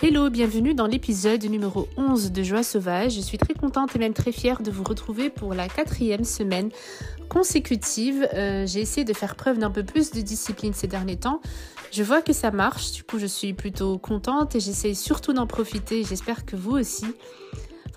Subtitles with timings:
[0.00, 3.16] Hello, bienvenue dans l'épisode numéro 11 de Joie Sauvage.
[3.16, 6.70] Je suis très contente et même très fière de vous retrouver pour la quatrième semaine
[7.28, 8.28] consécutive.
[8.32, 11.40] Euh, j'ai essayé de faire preuve d'un peu plus de discipline ces derniers temps.
[11.90, 15.48] Je vois que ça marche, du coup je suis plutôt contente et j'essaye surtout d'en
[15.48, 16.04] profiter.
[16.04, 17.06] J'espère que vous aussi.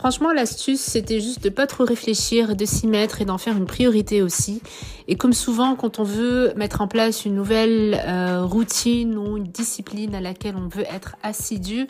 [0.01, 3.67] Franchement, l'astuce, c'était juste de pas trop réfléchir, de s'y mettre et d'en faire une
[3.67, 4.59] priorité aussi.
[5.07, 9.43] Et comme souvent, quand on veut mettre en place une nouvelle euh, routine ou une
[9.43, 11.85] discipline à laquelle on veut être assidu,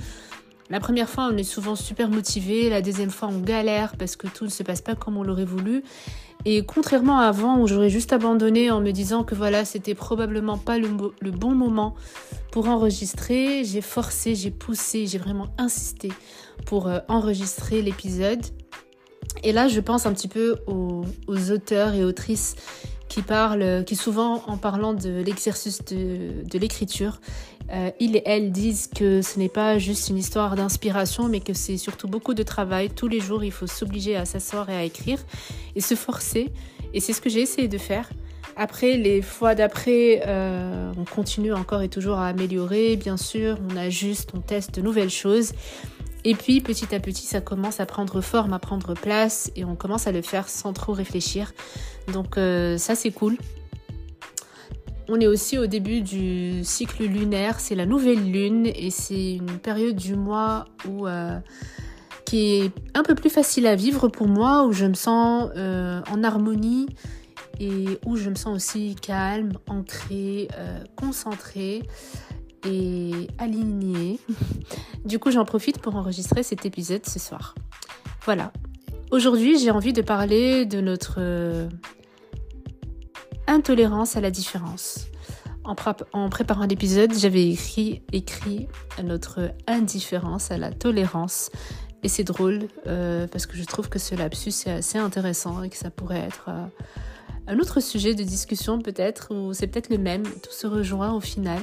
[0.70, 4.28] la première fois, on est souvent super motivé, la deuxième fois, on galère parce que
[4.28, 5.82] tout ne se passe pas comme on l'aurait voulu.
[6.46, 10.58] Et contrairement à avant où j'aurais juste abandonné en me disant que voilà, c'était probablement
[10.58, 10.88] pas le,
[11.32, 11.96] bon moment
[12.52, 16.10] pour enregistrer, j'ai forcé, j'ai poussé, j'ai vraiment insisté
[16.66, 18.42] pour euh, enregistrer l'épisode.
[19.44, 21.06] Et là, je pense un petit peu aux,
[21.52, 22.56] auteurs et autrices
[23.12, 27.20] qui parlent, qui souvent en parlant de l'exercice de, de l'écriture,
[27.70, 31.54] euh, ils et elles disent que ce n'est pas juste une histoire d'inspiration, mais que
[31.54, 32.90] c'est surtout beaucoup de travail.
[32.90, 35.20] Tous les jours, il faut s'obliger à s'asseoir et à écrire
[35.76, 36.54] et se forcer.
[36.94, 38.10] Et c'est ce que j'ai essayé de faire.
[38.56, 43.58] Après, les fois d'après, euh, on continue encore et toujours à améliorer, bien sûr.
[43.70, 45.52] On ajuste, on teste de nouvelles choses.
[46.24, 49.76] Et puis petit à petit, ça commence à prendre forme, à prendre place et on
[49.76, 51.54] commence à le faire sans trop réfléchir.
[52.14, 53.38] Donc euh, ça c'est cool.
[55.10, 59.58] On est aussi au début du cycle lunaire, c'est la nouvelle lune et c'est une
[59.58, 61.40] période du mois où euh,
[62.24, 66.02] qui est un peu plus facile à vivre pour moi, où je me sens euh,
[66.10, 66.88] en harmonie
[67.60, 70.48] et où je me sens aussi calme, ancrée,
[70.96, 71.84] concentrée
[72.66, 74.20] et aligné.
[75.06, 77.56] Du coup, j'en profite pour enregistrer cet épisode ce soir.
[78.24, 78.52] Voilà.
[79.12, 81.68] Aujourd'hui, j'ai envie de parler de notre euh,
[83.48, 85.08] intolérance à la différence.
[85.64, 85.76] En,
[86.14, 88.68] en préparant l'épisode, j'avais écrit, écrit
[89.04, 91.52] notre indifférence à la tolérance.
[92.04, 95.70] Et c'est drôle euh, parce que je trouve que ce lapsus est assez intéressant et
[95.70, 96.66] que ça pourrait être euh,
[97.52, 101.20] un autre sujet de discussion peut-être, ou c'est peut-être le même, tout se rejoint au
[101.20, 101.60] final.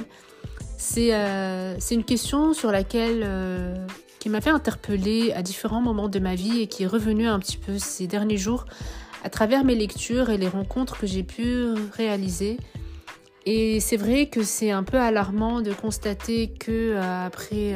[0.97, 3.75] Euh, c'est une question sur laquelle euh,
[4.19, 7.39] qui m'a fait interpeller à différents moments de ma vie et qui est revenue un
[7.39, 8.65] petit peu ces derniers jours
[9.23, 12.57] à travers mes lectures et les rencontres que j'ai pu réaliser.
[13.45, 17.73] Et c'est vrai que c'est un peu alarmant de constater que euh, après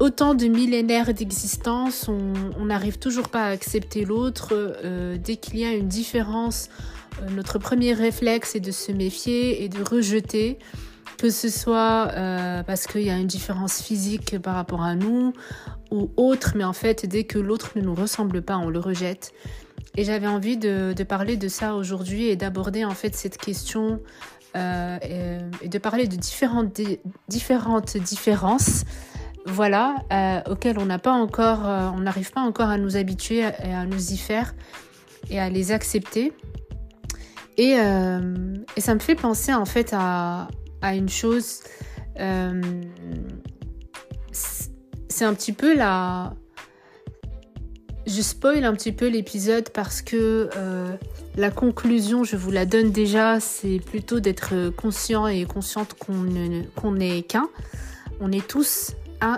[0.00, 4.54] autant de millénaires d'existence, on n'arrive toujours pas à accepter l'autre.
[5.16, 6.68] dès qu'il y a une différence,
[7.30, 10.58] notre premier réflexe est de se méfier et de rejeter
[11.18, 15.32] que ce soit euh, parce qu'il y a une différence physique par rapport à nous
[15.90, 19.32] ou autre, mais en fait, dès que l'autre ne nous ressemble pas, on le rejette.
[19.96, 24.00] Et j'avais envie de, parler de ça aujourd'hui et d'aborder en fait cette question
[24.54, 24.98] euh,
[25.60, 26.80] et, de parler de différentes
[27.96, 28.84] différences,
[29.48, 31.60] voilà, euh, auxquelles on n'a pas encore,
[31.94, 34.54] on n'arrive pas encore à nous habituer et à nous y faire
[35.30, 36.32] et à les accepter.
[37.56, 40.48] Et, et, ça me fait penser en fait à,
[40.94, 41.60] une chose.
[42.20, 42.62] Euh,
[45.08, 46.34] c'est un petit peu la.
[48.06, 50.96] Je spoil un petit peu l'épisode parce que euh,
[51.36, 57.22] la conclusion, je vous la donne déjà, c'est plutôt d'être conscient et consciente qu'on n'est
[57.22, 57.48] qu'un.
[58.20, 58.92] On est tous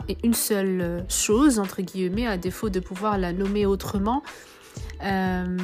[0.08, 4.22] et une seule chose, entre guillemets, à défaut de pouvoir la nommer autrement.
[5.02, 5.56] Euh,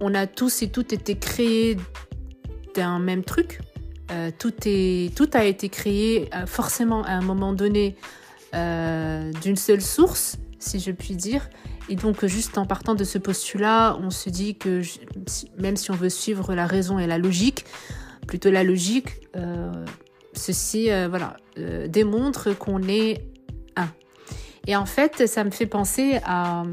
[0.00, 1.76] on a tous et toutes été créés
[2.74, 3.60] d'un même truc,
[4.10, 7.96] euh, tout, est, tout a été créé euh, forcément à un moment donné
[8.54, 11.48] euh, d'une seule source, si je puis dire.
[11.88, 14.82] Et donc, juste en partant de ce postulat, on se dit que
[15.58, 17.64] même si on veut suivre la raison et la logique,
[18.26, 19.08] plutôt la logique,
[20.34, 21.36] ceci voilà,
[21.88, 23.24] démontre qu'on est
[23.76, 23.88] un.
[24.66, 26.64] Et en fait, ça me fait penser à...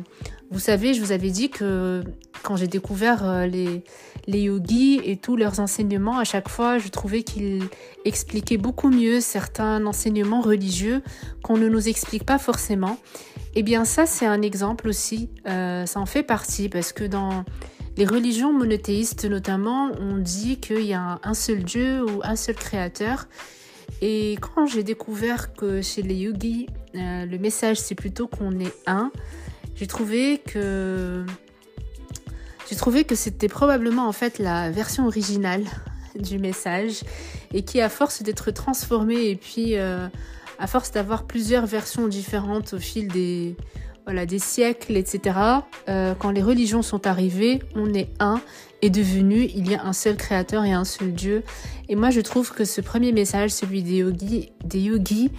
[0.49, 2.03] Vous savez, je vous avais dit que
[2.43, 3.83] quand j'ai découvert les,
[4.27, 7.63] les yogis et tous leurs enseignements, à chaque fois, je trouvais qu'ils
[8.05, 11.01] expliquaient beaucoup mieux certains enseignements religieux
[11.43, 12.97] qu'on ne nous explique pas forcément.
[13.55, 15.29] Eh bien, ça, c'est un exemple aussi.
[15.47, 17.43] Euh, ça en fait partie parce que dans
[17.97, 22.55] les religions monothéistes, notamment, on dit qu'il y a un seul Dieu ou un seul
[22.55, 23.27] créateur.
[24.01, 28.73] Et quand j'ai découvert que chez les yogis, euh, le message c'est plutôt qu'on est
[28.87, 29.11] un,
[29.75, 31.25] j'ai trouvé que
[32.69, 35.65] j'ai trouvé que c'était probablement en fait la version originale
[36.15, 37.01] du message
[37.53, 40.07] et qui à force d'être transformée et puis euh,
[40.59, 43.55] à force d'avoir plusieurs versions différentes au fil des
[44.05, 45.35] voilà des siècles etc
[45.89, 48.41] euh, quand les religions sont arrivées on est un
[48.81, 51.43] et devenu il y a un seul créateur et un seul dieu
[51.89, 55.31] et moi je trouve que ce premier message celui des yogis des yogis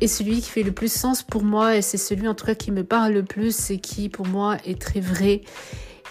[0.00, 2.54] est celui qui fait le plus sens pour moi et c'est celui en tout cas
[2.54, 5.42] qui me parle le plus et qui pour moi est très vrai.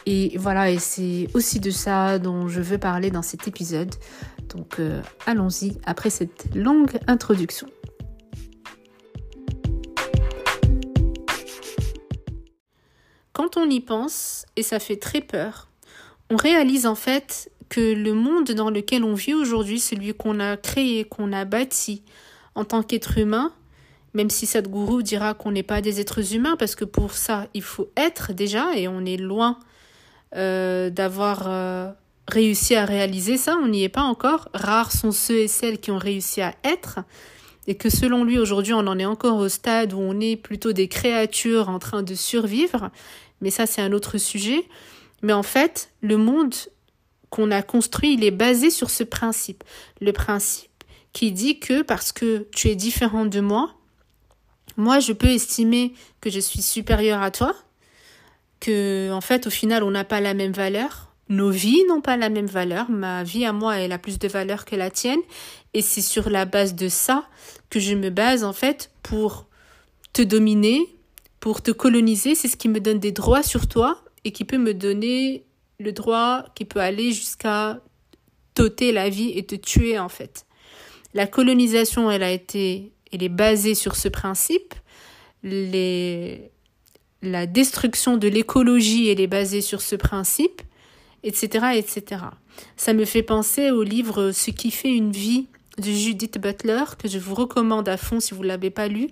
[0.08, 3.94] Et voilà, et c'est aussi de ça dont je veux parler dans cet épisode.
[4.54, 7.68] Donc euh, allons-y après cette longue introduction.
[13.36, 15.68] Quand on y pense, et ça fait très peur,
[16.30, 20.56] on réalise en fait que le monde dans lequel on vit aujourd'hui, celui qu'on a
[20.56, 22.02] créé, qu'on a bâti
[22.56, 23.52] en tant qu'être humain,
[24.14, 27.62] même si Sadhguru dira qu'on n'est pas des êtres humains, parce que pour ça, il
[27.62, 29.60] faut être déjà, et on est loin
[30.38, 31.92] euh, d'avoir euh,
[32.30, 34.48] réussi à réaliser ça, on n'y est pas encore.
[34.54, 37.00] Rares sont ceux et celles qui ont réussi à être,
[37.68, 40.72] et que selon lui, aujourd'hui, on en est encore au stade où on est plutôt
[40.72, 42.92] des créatures en train de survivre,
[43.42, 44.68] mais ça, c'est un autre sujet.
[45.22, 46.54] Mais en fait, le monde
[47.30, 49.64] qu'on a construit, il est basé sur ce principe.
[50.02, 50.72] Le principe
[51.14, 53.76] qui dit que parce que tu es différent de moi,
[54.78, 57.56] moi, je peux estimer que je suis supérieur à toi,
[58.60, 61.14] que, en fait, au final, on n'a pas la même valeur.
[61.30, 62.90] Nos vies n'ont pas la même valeur.
[62.90, 65.22] Ma vie à moi, elle a plus de valeur que la tienne.
[65.74, 67.28] Et c'est sur la base de ça
[67.70, 69.48] que je me base, en fait, pour
[70.14, 70.95] te dominer,
[71.46, 72.34] pour te coloniser.
[72.34, 75.46] C'est ce qui me donne des droits sur toi et qui peut me donner
[75.80, 77.82] le droit qui peut aller jusqu'à
[78.56, 80.48] t'ôter la vie et te tuer, en fait.
[81.14, 84.74] La colonisation, elle a été elle est basée sur ce principe.
[85.44, 86.50] Les,
[87.22, 90.64] la destruction de l'écologie, elle est basée sur ce principe,
[91.22, 92.24] etc., etc.
[92.76, 95.46] Ça me fait penser au livre Ce qui fait une vie
[95.78, 99.10] de Judith Butler, que je vous recommande à fond si vous ne l'avez pas lu,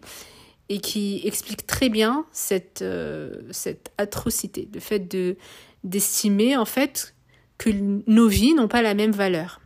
[0.74, 5.38] et qui explique très bien cette, euh, cette atrocité, le fait de
[5.84, 7.14] d'estimer en fait
[7.58, 7.70] que
[8.08, 9.62] nos vies n'ont pas la même valeur.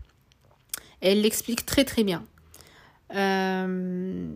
[0.99, 2.25] elle l'explique très très bien.
[3.15, 4.33] Euh,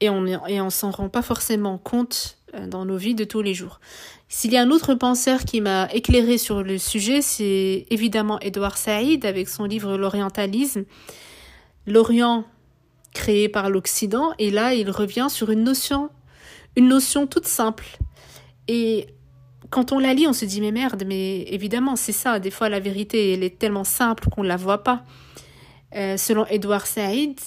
[0.00, 3.40] et on et on s'en rend pas forcément compte euh, dans nos vies de tous
[3.40, 3.80] les jours.
[4.28, 8.76] S'il y a un autre penseur qui m'a éclairé sur le sujet, c'est évidemment Edouard
[8.76, 10.84] Saïd avec son livre L'orientalisme.
[11.86, 12.44] L'Orient
[13.12, 16.10] créé par l'Occident et là il revient sur une notion
[16.76, 17.98] une notion toute simple.
[18.68, 19.08] Et
[19.70, 22.68] quand on la lit, on se dit mais merde, mais évidemment, c'est ça, des fois
[22.68, 25.04] la vérité elle est tellement simple qu'on la voit pas.
[25.94, 27.38] Euh, selon Edouard Saïd,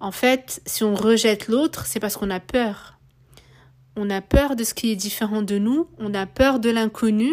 [0.00, 2.98] en fait, si on rejette l'autre, c'est parce qu'on a peur.
[3.96, 7.30] On a peur de ce qui est différent de nous, on a peur de l'inconnu.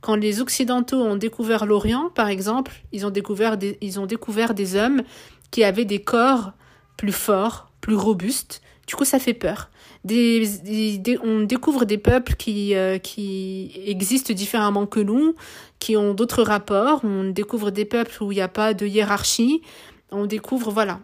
[0.00, 4.74] Quand les Occidentaux ont découvert l'Orient, par exemple, ils ont découvert ils ont découvert des
[4.74, 5.02] hommes
[5.50, 6.52] qui avaient des corps
[6.98, 8.60] plus forts, plus robustes.
[8.86, 9.70] Du coup, ça fait peur.
[10.04, 15.34] On découvre des peuples qui, euh, qui existent différemment que nous,
[15.78, 17.00] qui ont d'autres rapports.
[17.04, 19.62] On découvre des peuples où il n'y a pas de hiérarchie.
[20.10, 21.00] On découvre, voilà,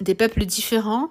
[0.00, 1.10] des peuples différents.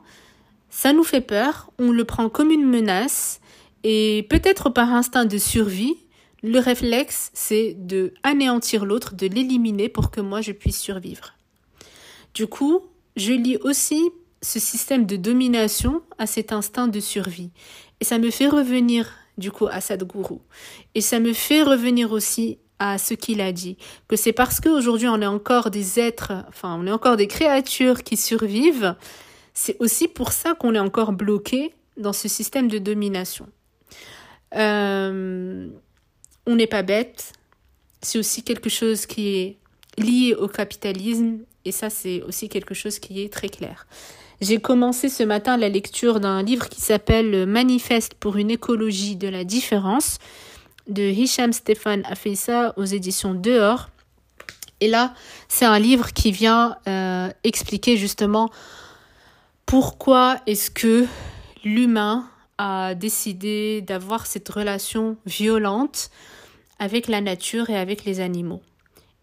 [0.70, 1.72] Ça nous fait peur.
[1.80, 3.40] On le prend comme une menace.
[3.84, 5.96] Et peut-être par instinct de survie,
[6.44, 11.34] le réflexe, c'est de anéantir l'autre, de l'éliminer pour que moi je puisse survivre.
[12.34, 12.82] Du coup,
[13.18, 14.02] je lis aussi
[14.42, 17.52] ce système de domination à cet instinct de survie.
[18.00, 20.38] Et ça me fait revenir du coup à Sadhguru.
[20.96, 23.76] Et ça me fait revenir aussi à ce qu'il a dit,
[24.08, 28.04] que c'est parce qu'aujourd'hui on est encore des êtres, enfin on est encore des créatures
[28.04, 28.96] qui survivent,
[29.56, 33.48] c'est aussi pour ça qu'on est encore bloqué dans ce système de domination.
[34.56, 35.70] Euh,
[36.46, 37.34] on n'est pas bête,
[38.04, 39.58] c'est aussi quelque chose qui est
[39.98, 43.86] lié au capitalisme et ça c'est aussi quelque chose qui est très clair.
[44.40, 49.28] J'ai commencé ce matin la lecture d'un livre qui s'appelle Manifeste pour une écologie de
[49.28, 50.20] la différence
[50.88, 53.90] de Hicham Stéphane a fait ça aux éditions Dehors.
[54.80, 55.14] Et là,
[55.48, 58.50] c'est un livre qui vient euh, expliquer justement
[59.66, 61.06] pourquoi est-ce que
[61.64, 66.10] l'humain a décidé d'avoir cette relation violente
[66.80, 68.62] avec la nature et avec les animaux.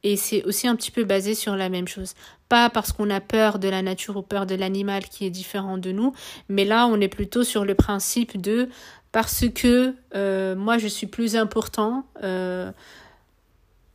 [0.03, 2.15] Et c'est aussi un petit peu basé sur la même chose.
[2.49, 5.79] Pas parce qu'on a peur de la nature ou peur de l'animal qui est différent
[5.79, 6.13] de nous,
[6.49, 8.69] mais là on est plutôt sur le principe de
[9.13, 12.71] parce que euh, moi je suis plus important, euh,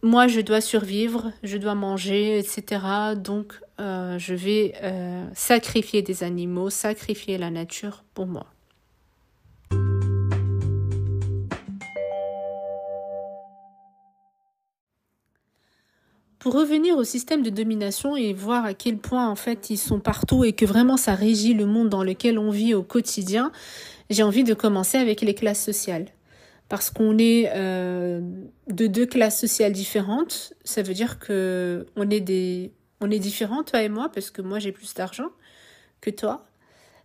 [0.01, 2.81] moi je dois survivre, je dois manger, etc.
[3.17, 4.73] Donc euh, je vais
[5.33, 8.47] sacrifier des animaux, sacrifier la nature pour moi.
[16.39, 19.99] Pour revenir au système de domination et voir à quel point en fait ils sont
[19.99, 23.51] partout et que vraiment ça régit le monde dans lequel on vit au quotidien,
[24.09, 26.07] j'ai envie de commencer avec les classes sociales.
[26.69, 28.21] Parce qu'on est euh,
[28.67, 33.63] de deux classes sociales différentes, ça veut dire que on est des on est différents
[33.63, 35.29] toi et moi parce que moi j'ai plus d'argent
[36.01, 36.45] que toi.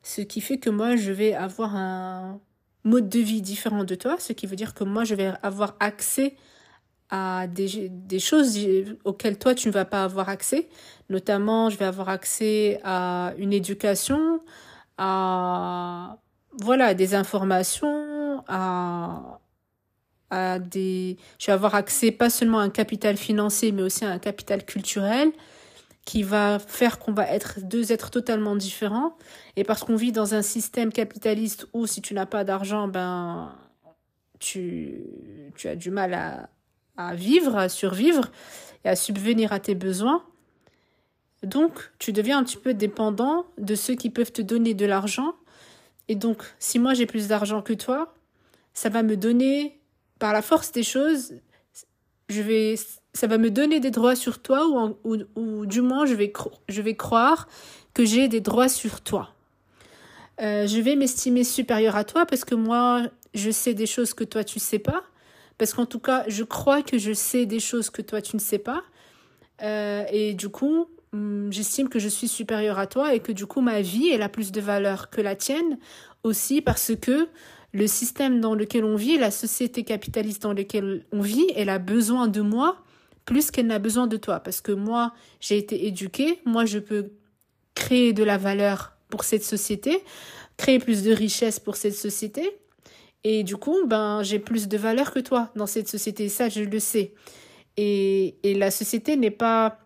[0.03, 2.41] ce qui fait que moi, je vais avoir un
[2.85, 5.77] mode de vie différent de toi, ce qui veut dire que moi, je vais avoir
[5.81, 6.37] accès
[7.15, 8.59] à des, choses
[9.05, 10.69] auxquelles toi, tu ne vas pas avoir accès.
[11.11, 14.41] Notamment, je vais avoir accès à une éducation,
[14.99, 16.19] à
[16.61, 19.39] voilà, des informations, à,
[20.31, 21.17] à des...
[21.39, 24.65] Je vais avoir accès pas seulement à un capital financier, mais aussi à un capital
[24.65, 25.31] culturel
[26.05, 29.17] qui va faire qu'on va être deux êtres totalement différents.
[29.55, 33.55] Et parce qu'on vit dans un système capitaliste où si tu n'as pas d'argent, ben,
[34.41, 34.97] tu,
[35.55, 36.49] tu as du mal à,
[36.97, 38.31] à vivre, à survivre
[38.85, 40.23] et à subvenir à tes besoins.
[41.43, 45.35] Donc, tu deviens un petit peu dépendant de ceux qui peuvent te donner de l'argent.
[46.09, 48.15] Et donc, si moi j'ai plus d'argent que toi,
[48.73, 49.79] ça va me donner,
[50.19, 51.35] par la force des choses,
[52.29, 52.77] je vais
[53.13, 56.33] ça va me donner des droits sur toi ou, ou, ou du moins je vais,
[56.69, 57.49] je vais croire
[57.93, 59.35] que j'ai des droits sur toi.
[60.41, 63.03] Euh, je vais m'estimer supérieur à toi parce que moi,
[63.35, 65.05] je sais des choses que toi, tu sais pas.
[65.59, 68.41] Parce qu'en tout cas, je crois que je sais des choses que toi, tu ne
[68.41, 68.83] sais pas.
[69.63, 73.47] Euh, et du coup, hum, j'estime que je suis supérieur à toi et que du
[73.47, 75.79] coup, ma vie, elle a plus de valeur que la tienne
[76.23, 77.29] aussi parce que
[77.73, 81.79] le système dans lequel on vit, la société capitaliste dans laquelle on vit, elle a
[81.79, 82.79] besoin de moi
[83.25, 84.41] plus qu'elle n'a besoin de toi.
[84.41, 87.11] Parce que moi, j'ai été éduquée, moi, je peux
[87.75, 90.03] créer de la valeur pour cette société,
[90.57, 92.59] créer plus de richesse pour cette société.
[93.25, 96.29] Et du coup, ben, j'ai plus de valeur que toi dans cette société.
[96.29, 97.15] Ça, je le sais.
[97.77, 99.79] Et, et la société n'est pas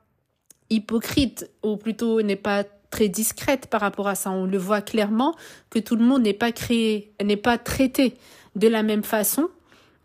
[0.71, 4.31] hypocrite, ou plutôt n'est pas très discrète par rapport à ça.
[4.31, 5.35] On le voit clairement
[5.71, 8.15] que tout le monde n'est pas créé, n'est pas traité
[8.57, 9.49] de la même façon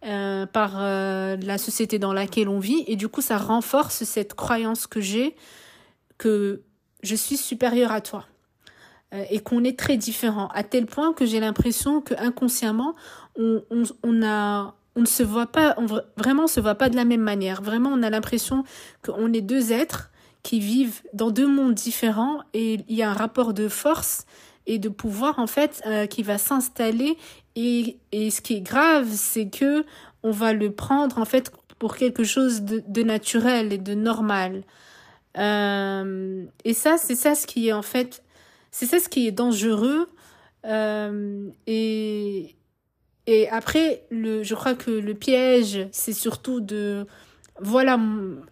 [0.05, 4.33] euh, par euh, la société dans laquelle on vit et du coup ça renforce cette
[4.33, 5.33] croyance que j'ai
[6.17, 6.61] que
[7.03, 8.25] je suis supérieur à toi
[9.13, 12.95] euh, et qu'on est très différent à tel point que j'ai l'impression que inconsciemment
[13.37, 13.63] on,
[14.03, 15.85] on, a on ne se voit pas on,
[16.17, 18.63] vraiment se voit pas de la même manière vraiment on a l'impression
[19.03, 20.11] qu'on est deux êtres
[20.43, 24.25] qui vivent dans deux mondes différents et il y a un rapport de force
[24.65, 27.17] et de pouvoir en fait qui va s'installer
[27.55, 29.85] et, et ce qui est grave, c'est que
[30.23, 34.63] on va le prendre en fait pour quelque chose de, de naturel et de normal.
[35.37, 38.23] Euh, et ça, c'est ça ce qui est en fait,
[38.71, 40.07] c'est ça ce qui est dangereux.
[40.65, 42.55] Euh, et,
[43.27, 47.07] et après, le, je crois que le piège, c'est surtout de,
[47.59, 47.99] voilà,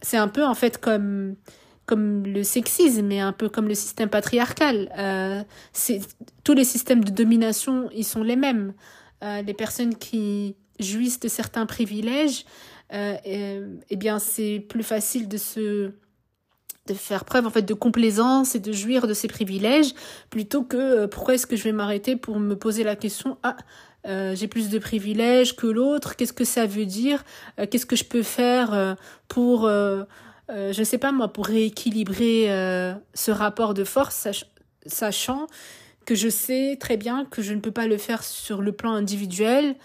[0.01, 1.35] c'est un peu en fait comme
[1.87, 4.89] comme le sexisme et un peu comme le système patriarcal.
[4.97, 5.43] Euh,
[6.45, 8.73] tous les systèmes de domination, ils sont les mêmes.
[9.23, 12.45] Euh, les personnes qui jouissent de certains privilèges,
[12.93, 13.17] euh,
[13.89, 15.91] eh bien, c'est plus facile de se
[16.87, 19.93] de faire preuve en fait de complaisance et de jouir de ces privilèges
[20.29, 23.55] plutôt que euh, pourquoi est-ce que je vais m'arrêter pour me poser la question ah
[24.07, 27.23] euh, j'ai plus de privilèges que l'autre qu'est-ce que ça veut dire?
[27.59, 30.03] Euh, qu'est-ce que je peux faire pour euh,
[30.49, 32.47] je ne sais pas moi, pour rééquilibrer
[33.13, 34.27] ce rapport de force,
[34.85, 35.47] sachant
[36.05, 38.91] que je sais très bien que je ne peux pas le faire sur le plan
[38.91, 39.75] individuel.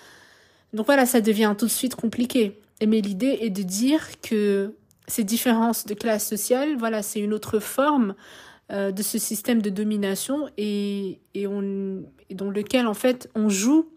[0.72, 2.58] Donc voilà, ça devient tout de suite compliqué.
[2.84, 4.74] Mais l'idée est de dire que
[5.06, 8.16] ces différences de classe sociale, voilà, c'est une autre forme
[8.72, 13.88] de ce système de domination et, et, on, et dans lequel en fait on joue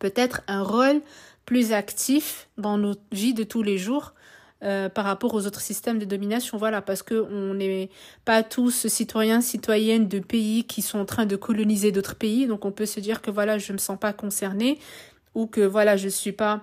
[0.00, 1.00] peut-être un rôle
[1.46, 4.14] plus actif dans notre vie de tous les jours
[4.62, 6.58] euh, par rapport aux autres systèmes de domination.
[6.58, 7.88] Voilà, parce que on n'est
[8.24, 12.46] pas tous citoyens, citoyennes de pays qui sont en train de coloniser d'autres pays.
[12.46, 14.78] Donc on peut se dire que voilà, je me sens pas concernée
[15.34, 16.62] ou que voilà, je suis pas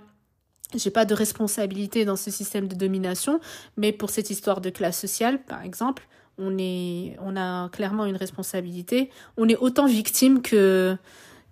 [0.76, 3.40] j'ai pas de responsabilité dans ce système de domination,
[3.78, 6.06] mais pour cette histoire de classe sociale, par exemple,
[6.38, 9.10] on est, on a clairement une responsabilité.
[9.38, 10.98] On est autant victime que,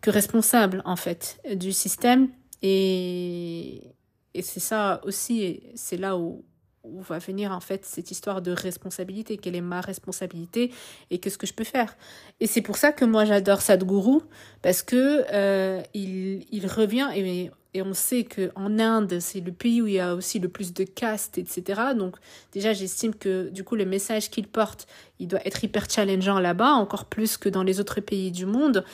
[0.02, 2.30] que responsable, en fait, du système.
[2.62, 3.96] Et,
[4.34, 6.44] et c'est ça aussi, c'est là où,
[6.86, 10.72] où va venir en fait cette histoire de responsabilité, quelle est ma responsabilité
[11.10, 11.96] et qu'est-ce que je peux faire.
[12.40, 14.20] Et c'est pour ça que moi j'adore Sadhguru
[14.62, 19.52] parce que euh, il, il revient et, et on sait que en Inde c'est le
[19.52, 21.82] pays où il y a aussi le plus de castes etc.
[21.98, 22.16] Donc
[22.52, 24.88] déjà j'estime que du coup le message qu'il porte
[25.20, 28.86] il doit être hyper challengeant là-bas encore plus que dans les autres pays du monde.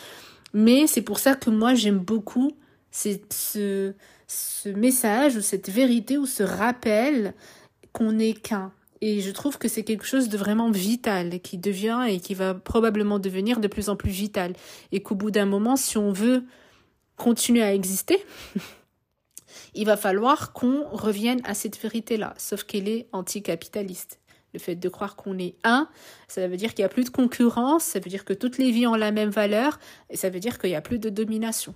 [0.53, 2.51] Mais c'est pour ça que moi j'aime beaucoup
[2.91, 3.93] ce
[4.31, 7.33] ce message ou cette vérité ou ce rappel
[7.91, 8.71] qu'on n'est qu'un.
[9.01, 12.53] Et je trouve que c'est quelque chose de vraiment vital qui devient et qui va
[12.53, 14.53] probablement devenir de plus en plus vital.
[14.91, 16.45] Et qu'au bout d'un moment, si on veut
[17.17, 18.23] continuer à exister,
[19.73, 24.20] il va falloir qu'on revienne à cette vérité-là, sauf qu'elle est anticapitaliste.
[24.53, 25.87] Le fait de croire qu'on est un,
[26.27, 28.71] ça veut dire qu'il n'y a plus de concurrence, ça veut dire que toutes les
[28.71, 29.79] vies ont la même valeur,
[30.09, 31.73] et ça veut dire qu'il n'y a plus de domination.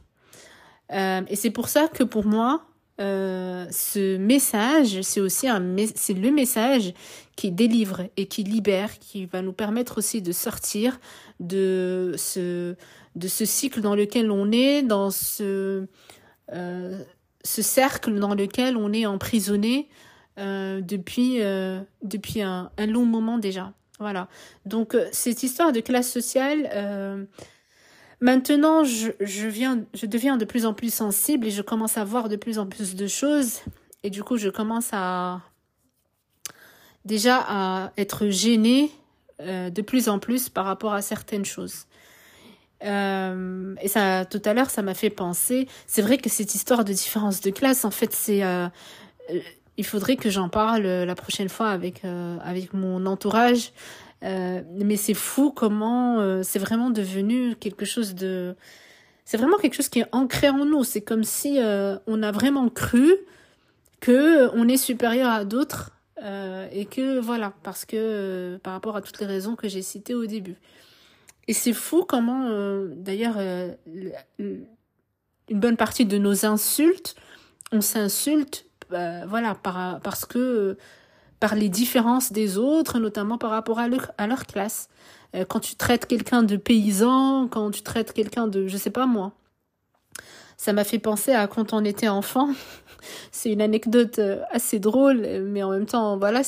[0.92, 2.66] Euh, et c'est pour ça que pour moi,
[3.02, 6.94] euh, ce message, c'est aussi un, le message
[7.36, 11.00] qui délivre et qui libère, qui va nous permettre aussi de sortir
[11.42, 12.76] de ce,
[13.18, 15.88] cycle dans lequel on est, dans ce,
[16.54, 17.04] euh,
[17.44, 19.90] ce cercle dans lequel on est emprisonné
[20.38, 23.72] euh, depuis, euh, depuis un, long moment déjà.
[24.00, 24.28] Voilà.
[24.66, 27.28] Donc, euh, cette histoire de classe sociale,
[28.20, 32.04] maintenant, je, je, viens, je deviens de plus en plus sensible et je commence à
[32.04, 33.62] voir de plus en plus de choses.
[34.04, 35.42] Et du coup, je commence à
[37.06, 38.92] déjà à être gênée
[39.40, 41.86] de plus en plus par rapport à certaines choses.
[42.82, 45.68] Et ça, tout à l'heure, ça m'a fait penser.
[45.88, 48.42] C'est vrai que cette histoire de différence de classe, en fait, c'est.
[49.78, 53.72] Il faudrait que j'en parle la prochaine fois avec euh, avec mon entourage.
[54.24, 58.56] Euh, mais c'est fou comment euh, c'est vraiment devenu quelque chose de.
[59.26, 60.84] C'est vraiment quelque chose qui est ancré en nous.
[60.84, 61.60] C'est comme si
[62.08, 63.12] on a vraiment cru
[64.00, 65.92] que on est supérieur à d'autres
[66.72, 70.28] et que voilà parce que par rapport à toutes les raisons que j'ai citées au
[70.28, 70.58] début.
[71.48, 73.74] Et c'est fou comment, euh, d'ailleurs, euh,
[74.40, 74.66] une
[75.50, 77.16] bonne partie de nos insultes,
[77.72, 80.78] on s'insulte, euh, voilà, par, parce que
[81.40, 84.90] par les différences des autres, notamment par rapport à leur, classe.
[85.50, 89.34] quand tu traites quelqu'un de paysan, quand tu traites quelqu'un de, je sais pas moi.
[90.58, 92.50] Ça m'a fait penser à quand on était enfant.
[93.32, 96.42] C'est une anecdote assez drôle, mais en même temps, voilà,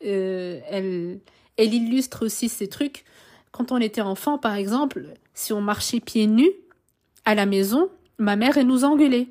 [0.00, 1.20] elle,
[1.56, 3.04] elle illustre aussi ces trucs
[3.56, 6.50] quand on était enfant, par exemple, si on marchait pieds nus
[7.24, 9.28] à la maison, ma mère, elle nous engueulait.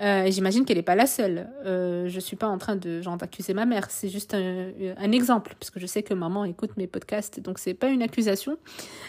[0.00, 1.48] Euh, J'imagine qu'elle n'est pas la seule.
[1.64, 3.90] Euh, je suis pas en train d'accuser ma mère.
[3.90, 7.74] C'est juste un, exemple, parce que je sais que maman écoute mes podcasts, donc c'est
[7.74, 8.58] pas une accusation.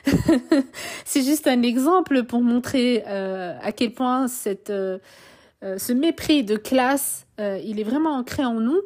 [1.06, 4.72] c'est juste un exemple pour montrer euh, à quel point cette
[5.78, 8.82] ce mépris de classe, il est vraiment ancré en nous.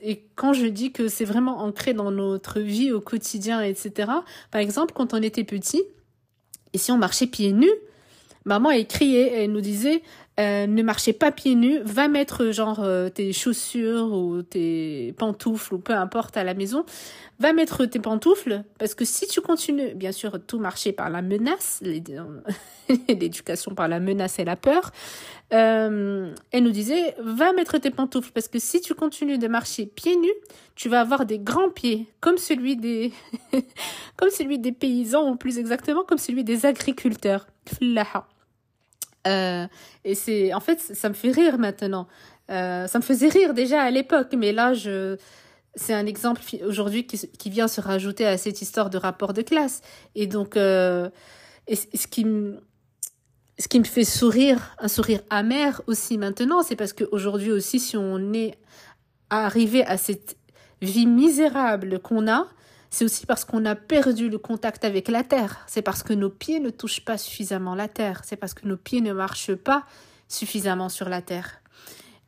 [0.00, 4.10] Et quand je dis que c'est vraiment ancré dans notre vie au quotidien, etc.
[4.50, 5.82] Par exemple, quand on était petit,
[6.72, 7.70] et si on marchait pieds nus,
[8.46, 10.02] maman elle criait, elle nous disait
[10.40, 15.74] euh, ne marchez pas pieds nus, va mettre genre euh, tes chaussures ou tes pantoufles
[15.74, 16.84] ou peu importe à la maison,
[17.38, 21.22] va mettre tes pantoufles parce que si tu continues, bien sûr, tout marcher par la
[21.22, 21.80] menace,
[23.08, 24.90] l'éducation par la menace et la peur,
[25.52, 29.86] euh, elle nous disait va mettre tes pantoufles parce que si tu continues de marcher
[29.86, 30.34] pieds nus,
[30.74, 33.12] tu vas avoir des grands pieds comme celui des
[34.16, 37.46] comme celui des paysans ou plus exactement comme celui des agriculteurs.
[39.26, 39.66] Euh,
[40.04, 42.06] et c'est, en fait, ça me fait rire maintenant.
[42.50, 45.16] Euh, ça me faisait rire déjà à l'époque, mais là, je,
[45.74, 49.42] c'est un exemple aujourd'hui qui, qui, vient se rajouter à cette histoire de rapport de
[49.42, 49.80] classe.
[50.14, 51.08] Et donc, euh,
[51.68, 52.60] ce qui me,
[53.58, 57.96] ce qui me fait sourire, un sourire amer aussi maintenant, c'est parce qu'aujourd'hui aussi, si
[57.96, 58.58] on est
[59.30, 60.36] arrivé à cette
[60.82, 62.46] vie misérable qu'on a,
[62.94, 65.64] c'est aussi parce qu'on a perdu le contact avec la terre.
[65.66, 68.22] C'est parce que nos pieds ne touchent pas suffisamment la terre.
[68.24, 69.84] C'est parce que nos pieds ne marchent pas
[70.28, 71.60] suffisamment sur la terre.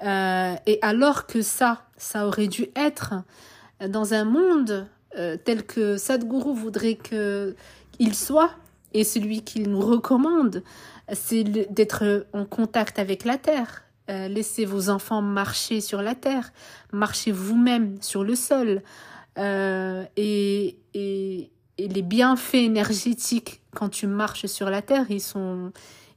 [0.03, 3.15] Euh, et alors que ça, ça aurait dû être
[3.89, 8.51] dans un monde euh, tel que Sadhguru voudrait qu'il soit,
[8.93, 10.65] et celui qu'il nous recommande,
[11.13, 13.85] c'est d'être en contact avec la terre.
[14.11, 16.53] Euh, laissez vos enfants marcher sur la terre,
[16.93, 18.83] marchez vous-même sur le sol.
[19.39, 20.79] Euh, et,
[21.79, 25.73] les bienfaits énergétiques quand tu marches sur la Terre, ils sont,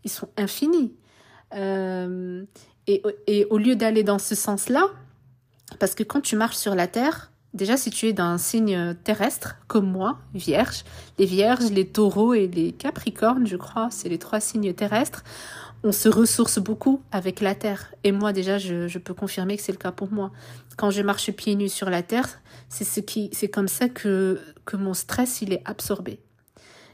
[0.06, 0.94] ils sont infinis.
[1.54, 2.46] Euh,
[2.88, 4.88] et, et au lieu d'aller dans ce sens-là,
[5.80, 9.58] parce que quand tu marches sur la Terre, déjà si tu es d'un signe terrestre,
[9.68, 10.86] comme moi, vierge,
[11.18, 15.24] les vierges, les taureaux et les capricornes, je crois, c'est les trois signes terrestres,
[15.84, 17.94] on se ressource beaucoup avec la terre.
[18.04, 20.32] Et moi, déjà, je, je peux confirmer que c'est le cas pour moi.
[20.78, 24.40] Quand je marche pieds nus sur la terre, c'est ce qui, c'est comme ça que,
[24.66, 26.20] que mon stress, il est absorbé.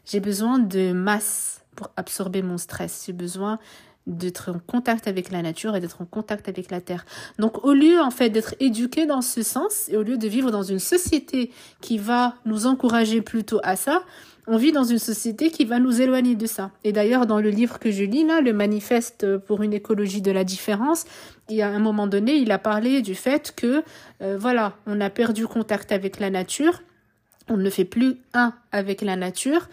[0.05, 3.03] J'ai besoin de masse pour absorber mon stress.
[3.07, 3.59] J'ai besoin
[4.07, 7.05] d'être en contact avec la nature et d'être en contact avec la terre.
[7.39, 10.51] Donc au lieu en fait d'être éduqué dans ce sens et au lieu de vivre
[10.51, 14.03] dans une société qui va nous encourager plutôt à ça,
[14.47, 16.71] on vit dans une société qui va nous éloigner de ça.
[16.83, 20.31] Et d'ailleurs, dans le livre que je lis là, le manifeste pour une écologie de
[20.31, 21.05] la différence,
[21.49, 23.83] il y a un moment donné, il a parlé du fait que,
[24.21, 26.81] euh, voilà, on a perdu contact avec la nature
[27.47, 29.67] On ne fait plus un avec la nature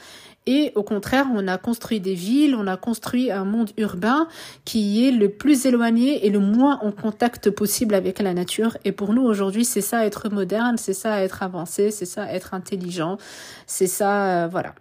[0.47, 4.27] et au contraire, on a construit des villes, on a construit un monde urbain
[4.65, 8.77] qui est le plus éloigné et le moins en contact possible avec la nature.
[8.85, 12.55] Et pour nous aujourd'hui, c'est ça être moderne, c'est ça être avancé, c'est ça être
[12.55, 13.19] intelligent,
[13.67, 14.75] c'est ça, euh, voilà.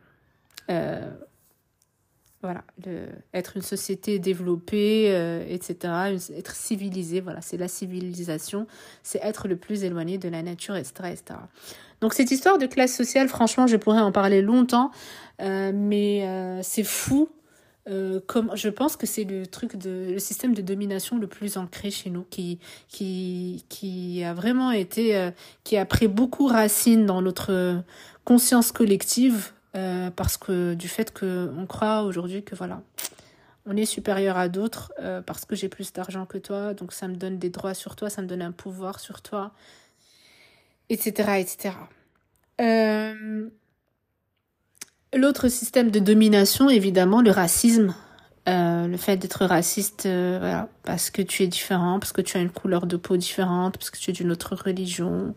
[0.69, 1.09] Euh,
[2.41, 2.63] voilà,
[3.35, 8.65] être une société développée, euh, etc., être civilisé, voilà, c'est la civilisation,
[9.03, 11.39] c'est être le plus éloigné de la nature, etc., etc.
[12.01, 14.91] Donc cette histoire de classe sociale, franchement, je pourrais en parler longtemps,
[15.41, 17.29] euh, mais euh, c'est fou.
[18.27, 21.89] comme je pense que c'est le truc de le système de domination le plus ancré
[21.91, 25.31] chez nous qui a vraiment été
[25.63, 27.83] qui a pris beaucoup racine dans notre
[28.23, 32.81] conscience collective euh, parce que du fait qu'on croit aujourd'hui que voilà,
[33.65, 37.07] on est supérieur à d'autres euh, parce que j'ai plus d'argent que toi, donc ça
[37.07, 39.51] me donne des droits sur toi, ça me donne un pouvoir sur toi,
[40.91, 41.39] etc.
[41.39, 41.75] etc.
[42.61, 43.49] Euh,
[45.13, 47.95] l'autre système de domination, évidemment, le racisme.
[48.47, 52.49] le fait d'être raciste, voilà, parce que tu es différent, parce que tu as une
[52.51, 55.33] couleur de peau différente, parce que tu es d'une autre religion,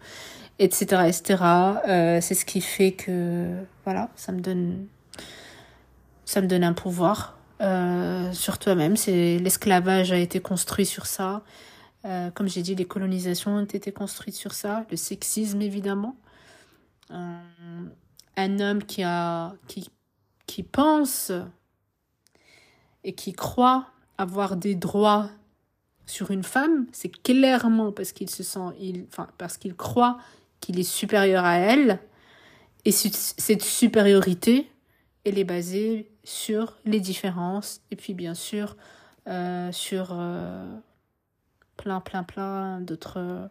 [0.59, 1.43] etc., etc.
[1.89, 3.49] Euh, c'est ce qui fait que
[3.85, 4.87] voilà, ça me donne,
[6.25, 8.97] ça me donne un pouvoir euh, sur toi-même.
[8.97, 11.43] C'est l'esclavage a été construit sur ça.
[12.05, 14.85] Euh, comme j'ai dit, les colonisations ont été construites sur ça.
[14.91, 16.17] Le sexisme évidemment.
[17.11, 19.89] un homme qui a qui
[20.47, 21.33] qui pense
[23.05, 23.87] et qui croit
[24.19, 25.31] avoir des droits
[26.07, 30.19] sur une femme, c'est clairement parce qu'il se sent, il, enfin, parce qu'il croit
[30.61, 31.99] qu'il est supérieur à elle.
[32.85, 34.71] Et cette supériorité,
[35.25, 38.77] elle est basée sur les différences et puis bien sûr
[39.27, 40.71] euh, sur euh,
[41.77, 43.49] plein, plein, plein d'autres,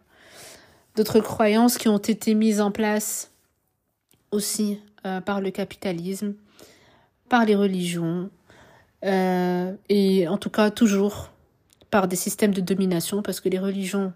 [0.96, 3.30] d'autres croyances qui ont été mises en place
[4.30, 6.34] aussi euh, par le capitalisme,
[7.28, 8.30] par les religions
[9.06, 11.30] et en tout cas toujours
[11.90, 14.14] par des systèmes de domination parce que les religions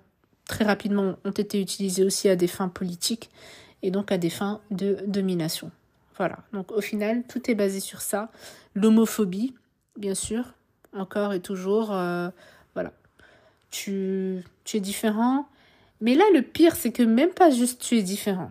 [0.49, 3.31] très rapidement ont été utilisés aussi à des fins politiques
[3.83, 5.71] et donc à des fins de domination.
[6.17, 8.31] Voilà, donc au final, tout est basé sur ça.
[8.75, 9.55] L'homophobie,
[9.97, 10.53] bien sûr,
[10.97, 12.31] encore et toujours, euh.
[13.71, 15.47] Tu, tu es différent.
[16.01, 18.51] Mais là, le pire, c'est que même pas juste tu es différent.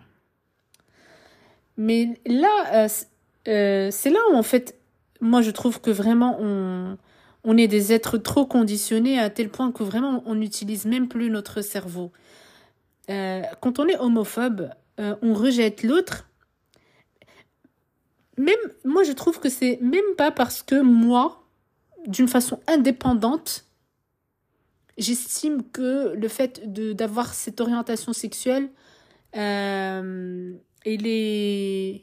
[1.78, 2.88] Mais là, euh,
[3.46, 4.76] euh, c'est là où en fait,
[5.20, 6.98] moi je trouve que vraiment on,
[7.44, 11.30] on est des êtres trop conditionnés à tel point que vraiment on n'utilise même plus
[11.30, 12.10] notre cerveau.
[13.10, 14.70] Euh, quand on est homophobe,
[15.22, 16.28] on rejette l'autre.
[18.36, 21.44] Même moi, je trouve que c'est même pas parce que moi,
[22.08, 23.67] d'une façon indépendante,
[24.98, 28.68] j'estime que le fait de d'avoir cette orientation sexuelle,
[29.36, 32.02] euh, elle est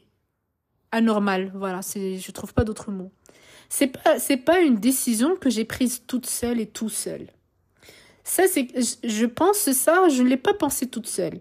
[0.91, 1.51] anormale.
[1.55, 3.12] Voilà, c'est, je trouve pas d'autre mot.
[3.69, 7.27] C'est pas, c'est pas une décision que j'ai prise toute seule et tout seul.
[8.23, 8.67] Ça, c'est,
[9.03, 11.39] je pense ça, je ne l'ai pas pensé toute seule.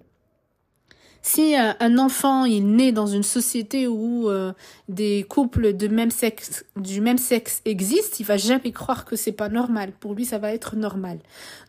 [1.26, 4.52] Si un enfant est né dans une société où euh,
[4.90, 9.32] des couples de même sexe, du même sexe existent, il va jamais croire que c'est
[9.32, 9.92] pas normal.
[9.98, 11.20] Pour lui, ça va être normal.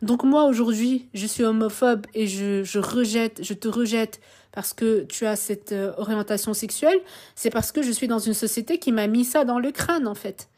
[0.02, 4.20] Donc moi aujourd'hui, je suis homophobe et je, je rejette, je te rejette
[4.52, 7.00] parce que tu as cette euh, orientation sexuelle.
[7.34, 10.06] C'est parce que je suis dans une société qui m'a mis ça dans le crâne
[10.06, 10.50] en fait.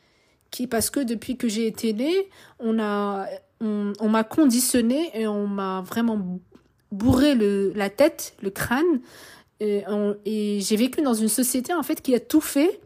[0.50, 3.26] Qui parce que depuis que j'ai été née, on a
[3.60, 6.40] on, on m'a conditionné et on m'a vraiment
[6.92, 9.00] bourré le, la tête, le crâne.
[9.60, 9.82] Et,
[10.24, 12.80] et j'ai vécu dans une société en fait qui a tout fait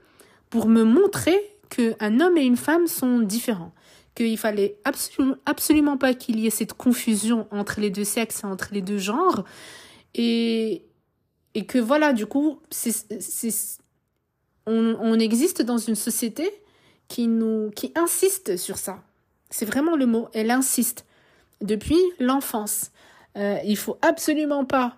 [0.49, 1.39] pour me montrer
[1.69, 3.73] qu'un homme et une femme sont différents.
[4.15, 8.69] Qu'il fallait absolument, absolument pas qu'il y ait cette confusion entre les deux sexes, entre
[8.73, 9.45] les deux genres.
[10.15, 10.83] Et,
[11.55, 12.61] et que voilà, du coup,
[14.67, 16.51] on, on existe dans une société
[17.09, 19.03] qui nous, qui insiste sur ça.
[19.49, 20.29] C'est vraiment le mot.
[20.35, 21.07] Elle insiste
[21.63, 22.91] depuis l'enfance.
[23.37, 24.97] Euh, il faut absolument pas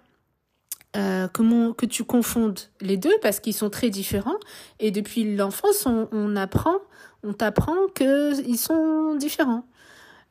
[0.97, 4.39] euh, que, tu confondes les deux parce qu'ils sont très différents.
[4.79, 6.77] Et depuis l'enfance, on, apprend,
[7.25, 9.65] on t'apprend qu'ils sont différents.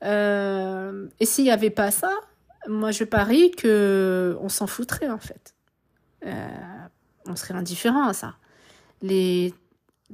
[0.03, 2.11] Euh, et s'il n'y avait pas ça,
[2.67, 5.53] moi je parie que on s'en foutrait en fait.
[6.25, 6.47] Euh,
[7.27, 8.35] on serait indifférent à ça.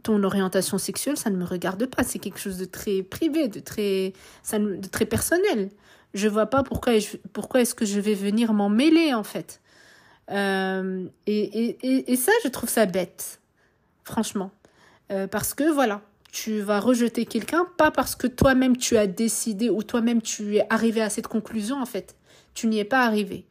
[0.01, 2.03] Ton orientation sexuelle, ça ne me regarde pas.
[2.03, 4.13] C'est quelque chose de très privé, de très,
[4.53, 5.69] de très personnel
[6.13, 9.61] je vois pas pourquoi, est-ce que je vais venir m'en mêler en fait.
[10.31, 13.39] Euh, et, et, et, ça, je trouve ça bête,
[14.03, 14.51] franchement.
[15.11, 19.69] Euh, parce que voilà, tu vas rejeter quelqu'un, pas parce que toi-même tu as décidé
[19.69, 22.15] ou toi-même tu es arrivé à cette conclusion en fait.
[22.53, 23.45] Tu n'y es pas arrivé.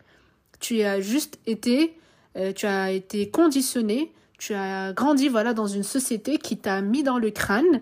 [0.60, 1.98] Tu as juste été
[2.38, 7.02] euh, tu as été conditionné, tu as grandi voilà dans une société qui t'a mis
[7.02, 7.80] dans le crâne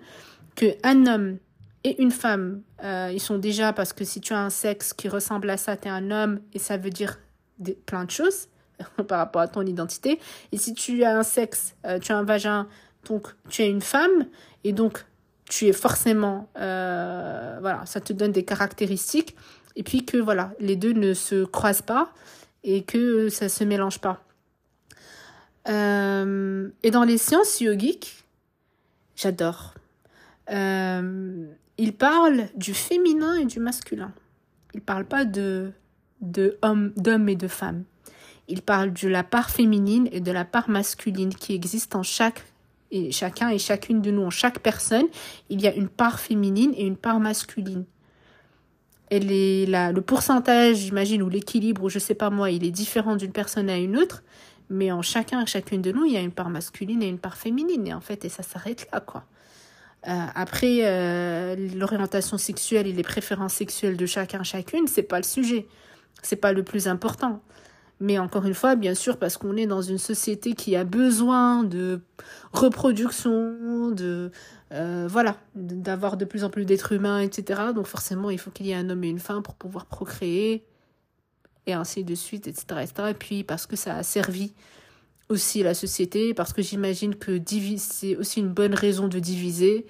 [0.55, 1.39] que un homme
[1.87, 5.09] et une femme, euh, ils sont déjà parce que si tu as un sexe qui
[5.09, 7.19] ressemble à ça, tu es un homme et ça veut dire
[7.87, 8.49] plein de choses
[9.09, 10.19] par rapport à ton identité.
[10.51, 12.67] Et si tu as un sexe, euh, tu as un vagin,
[13.09, 14.27] donc tu es une femme
[14.65, 15.05] et donc
[15.49, 19.37] tu es forcément voilà, ça te donne des caractéristiques
[19.77, 22.13] et puis que voilà, les deux ne se croisent pas
[22.65, 24.25] et que ça se mélange pas.
[25.69, 28.25] Euh, et dans les sciences yogiques,
[29.15, 29.75] j'adore.
[30.51, 31.47] Euh,
[31.79, 34.13] il parle du féminin et du masculin.
[34.75, 35.73] Il parle pas de
[36.21, 37.85] d'hommes et de femmes.
[38.49, 42.43] Il parle de la part féminine et de la part masculine qui existe en chaque
[42.91, 45.07] et chacun et chacune de nous, en chaque personne,
[45.51, 47.85] il y a une part féminine et une part masculine.
[49.11, 53.33] Et le pourcentage, j'imagine, ou l'équilibre, ou je sais pas moi, il est différent d'une
[53.33, 54.23] personne à une autre,
[54.69, 57.19] mais en chacun et chacune de nous, il y a une part masculine et une
[57.19, 59.25] part féminine, et en fait, et ça s'arrête là, quoi.
[60.09, 65.25] Euh, après, euh, l'orientation sexuelle et les préférences sexuelles de chacun, chacune, c'est pas le
[65.25, 65.67] sujet.
[66.23, 67.43] C'est pas le plus important.
[67.99, 71.65] Mais encore une fois, bien sûr, parce qu'on est dans une société qui a besoin
[71.65, 72.01] de
[72.53, 74.31] reproduction, de
[74.73, 77.61] euh, voilà, d'avoir de plus en plus d'êtres humains, etc.
[77.75, 80.67] Donc forcément, il faut qu'il y ait un homme et une femme pour pouvoir procréer,
[81.67, 82.67] et ainsi de suite, etc.
[82.83, 83.09] etc.
[83.11, 84.53] Et puis parce que ça a servi
[85.29, 87.41] aussi la société, parce que j'imagine que
[87.79, 89.87] c'est aussi une bonne raison de diviser.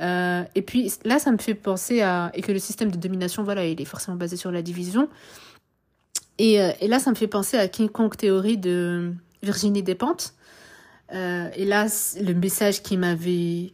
[0.00, 2.30] Euh, et puis là, ça me fait penser à...
[2.34, 5.08] Et que le système de domination, voilà, il est forcément basé sur la division.
[6.38, 9.12] Et, euh, et là, ça me fait penser à King Kong Theory de
[9.42, 10.34] Virginie Despentes.
[11.12, 11.86] Euh, et là,
[12.20, 13.72] le message qui m'avait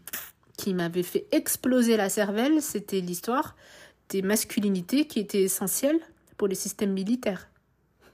[0.57, 3.57] qui m'avait fait exploser la cervelle, c'était l'histoire
[4.09, 5.99] des masculinités qui étaient essentielles
[6.37, 7.49] pour les systèmes militaires.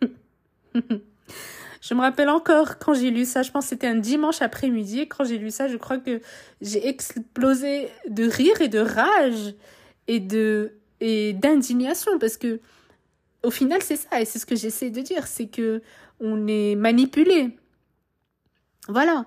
[1.80, 5.08] je me rappelle encore quand j'ai lu ça, je pense que c'était un dimanche après-midi,
[5.08, 6.20] quand j'ai lu ça, je crois que
[6.60, 9.54] j'ai explosé de rire et de rage
[10.06, 12.60] et de et d'indignation parce que
[13.42, 15.82] au final c'est ça et c'est ce que j'essaie de dire, c'est que
[16.20, 17.56] on est manipulé.
[18.88, 19.24] Voilà,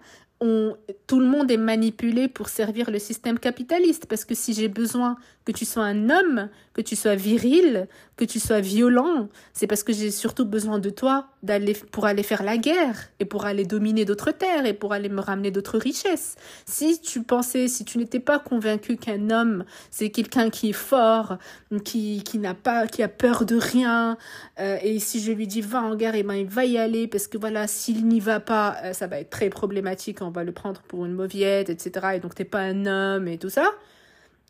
[1.08, 4.06] tout le monde est manipulé pour servir le système capitaliste.
[4.08, 8.26] Parce que si j'ai besoin que tu sois un homme, que tu sois viril, que
[8.26, 12.44] tu sois violent, c'est parce que j'ai surtout besoin de toi d'aller pour aller faire
[12.44, 16.36] la guerre et pour aller dominer d'autres terres et pour aller me ramener d'autres richesses.
[16.66, 21.38] Si tu pensais, si tu n'étais pas convaincu qu'un homme c'est quelqu'un qui est fort,
[21.84, 24.18] qui qui n'a pas, qui a peur de rien,
[24.60, 26.78] euh, et si je lui dis va en guerre, et eh ben il va y
[26.78, 30.30] aller parce que voilà s'il n'y va pas, euh, ça va être très problématique, on
[30.30, 32.08] va le prendre pour une mauviette, etc.
[32.16, 33.72] Et donc t'es pas un homme et tout ça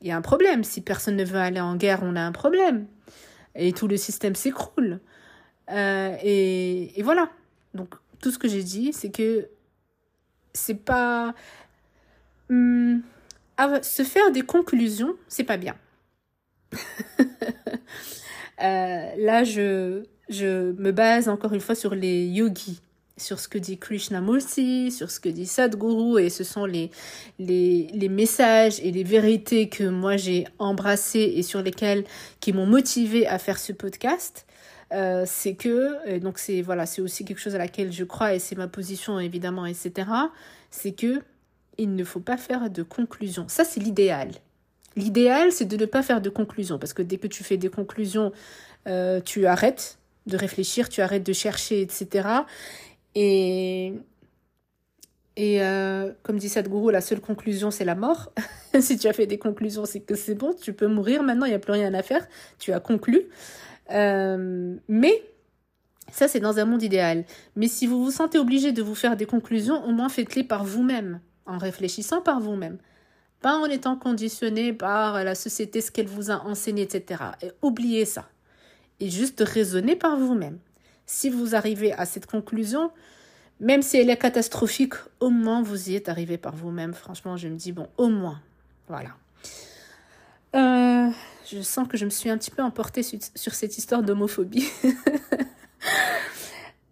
[0.03, 0.63] il y a un problème.
[0.63, 2.85] Si personne ne veut aller en guerre, on a un problème.
[3.55, 4.99] Et tout le système s'écroule.
[5.71, 7.31] Euh, et, voilà.
[7.73, 9.47] Donc, tout ce que j'ai dit, c'est que
[10.53, 11.33] c'est pas.
[12.49, 13.01] Hum,
[13.81, 15.75] se faire des conclusions, c'est pas bien.
[18.61, 22.79] Euh, là, je, je me base encore une fois sur les yogis
[23.17, 26.89] sur ce que dit Krishnamurti, sur ce que dit Sadhguru, et ce sont les,
[27.39, 32.06] les, les messages et les vérités que moi j'ai embrassées et sur lesquelles
[32.39, 34.45] qui m'ont motivé à faire ce podcast.
[34.93, 38.39] Euh, c'est que, donc c'est voilà, c'est aussi quelque chose à laquelle je crois et
[38.39, 40.08] c'est ma position évidemment, etc.
[40.69, 41.21] C'est que
[41.78, 43.45] il ne faut pas faire de conclusion.
[43.47, 44.30] Ça, c'est l'idéal.
[44.95, 47.69] L'idéal, c'est de ne pas faire de conclusion parce que dès que tu fais des
[47.69, 48.32] conclusions,
[48.88, 49.97] euh, tu arrêtes
[50.28, 52.28] de réfléchir, tu arrêtes de chercher, etc.
[53.15, 53.93] Et,
[55.36, 58.32] et euh, comme dit Sadhguru, la seule conclusion, c'est la mort.
[58.80, 61.49] si tu as fait des conclusions, c'est que c'est bon, tu peux mourir maintenant, il
[61.49, 62.28] n'y a plus rien à faire,
[62.60, 63.23] tu as conclu.
[63.91, 65.23] Euh, mais
[66.12, 67.26] ça, c'est dans un monde idéal.
[67.56, 70.63] Mais si vous vous sentez obligé de vous faire des conclusions, au moins faites-les par
[70.63, 72.78] vous-même, en réfléchissant par vous-même.
[73.41, 77.23] Pas en étant conditionné par la société, ce qu'elle vous a enseigné, etc.
[77.41, 78.30] Et oubliez ça.
[78.99, 80.60] Et juste raisonner par vous-même
[81.05, 82.91] si vous arrivez à cette conclusion,
[83.59, 86.93] même si elle est catastrophique, au moins vous y êtes arrivé par vous-même.
[86.93, 88.39] Franchement, je me dis, bon, au moins.
[88.87, 89.09] Voilà.
[90.55, 91.09] Euh,
[91.51, 94.67] je sens que je me suis un petit peu emportée sur, cette histoire d'homophobie.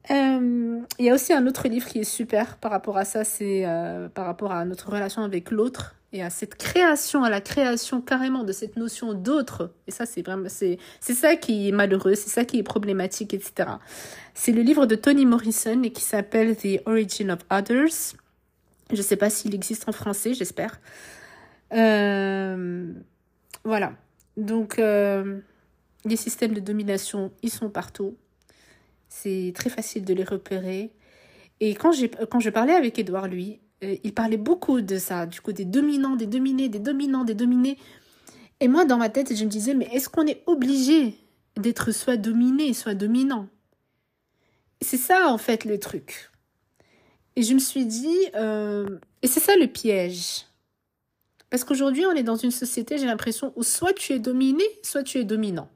[0.10, 3.24] Euh, il y a aussi un autre livre qui est super par rapport à ça,
[3.24, 7.40] c'est euh, par rapport à notre relation avec l'autre et à cette création, à la
[7.40, 9.74] création carrément de cette notion d'autre.
[9.88, 13.34] Et ça, c'est vraiment, c'est, c'est ça qui est malheureux, c'est ça qui est problématique,
[13.34, 13.70] etc.
[14.34, 18.16] C'est le livre de Toni Morrison et qui s'appelle The Origin of Others.
[18.92, 20.82] Je sais pas s'il existe en français, j'espère.
[21.74, 22.92] Euh,
[23.64, 23.94] voilà.
[24.36, 25.40] Donc, euh,
[26.04, 28.18] les systèmes de domination, ils sont partout.
[29.08, 30.92] C'est très facile de les repérer.
[31.62, 35.26] Et quand, j'ai, quand je parlais avec Edouard, lui, euh, il parlait beaucoup de ça,
[35.26, 37.78] du coup des dominants, des dominés, des dominants, des dominés.
[38.60, 41.18] Et moi, dans ma tête, je me disais, mais est-ce qu'on est obligé
[41.58, 43.48] d'être soit dominé, soit dominant?
[44.82, 46.30] C'est ça, en fait, le truc.
[47.36, 50.46] Et je me suis dit, euh, et c'est ça le piège.
[51.50, 55.04] Parce qu'aujourd'hui, on est dans une société, j'ai l'impression, où soit tu es dominé, soit
[55.04, 55.70] tu es dominant.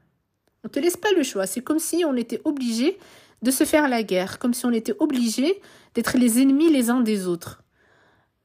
[0.63, 1.47] On ne te laisse pas le choix.
[1.47, 2.97] C'est comme si on était obligé
[3.41, 5.59] de se faire la guerre, comme si on était obligé
[5.95, 7.64] d'être les ennemis les uns des autres.